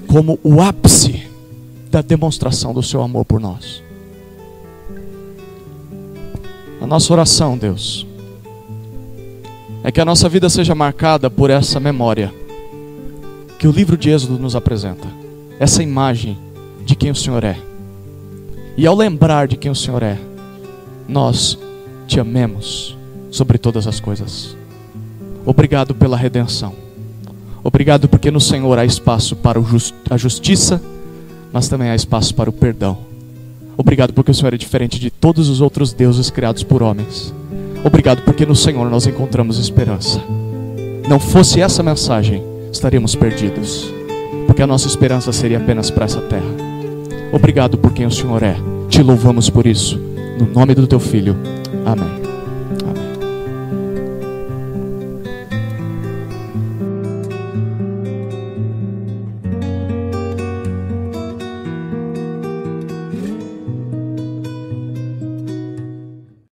[0.08, 1.29] como o ápice
[1.90, 3.84] da demonstração do seu amor por nós.
[6.82, 8.08] A nossa oração, Deus,
[9.84, 12.34] é que a nossa vida seja marcada por essa memória
[13.58, 15.08] que o livro de Êxodo nos apresenta,
[15.60, 16.38] essa imagem
[16.86, 17.58] de quem o Senhor é.
[18.78, 20.18] E ao lembrar de quem o Senhor é,
[21.08, 21.60] nós
[22.08, 22.98] te amemos
[23.30, 24.56] sobre todas as coisas.
[25.46, 26.74] Obrigado pela redenção.
[27.64, 29.60] Obrigado porque no Senhor há espaço para
[30.10, 30.82] a justiça,
[31.52, 32.98] mas também há espaço para o perdão.
[33.78, 37.34] Obrigado porque o Senhor é diferente de todos os outros deuses criados por homens.
[37.84, 40.22] Obrigado porque no Senhor nós encontramos esperança.
[41.08, 43.92] Não fosse essa mensagem, estaríamos perdidos,
[44.46, 46.70] porque a nossa esperança seria apenas para essa terra.
[47.32, 48.56] Obrigado por quem o Senhor é.
[48.90, 49.98] Te louvamos por isso.
[50.40, 51.36] No nome do teu filho.
[51.86, 52.29] Amém.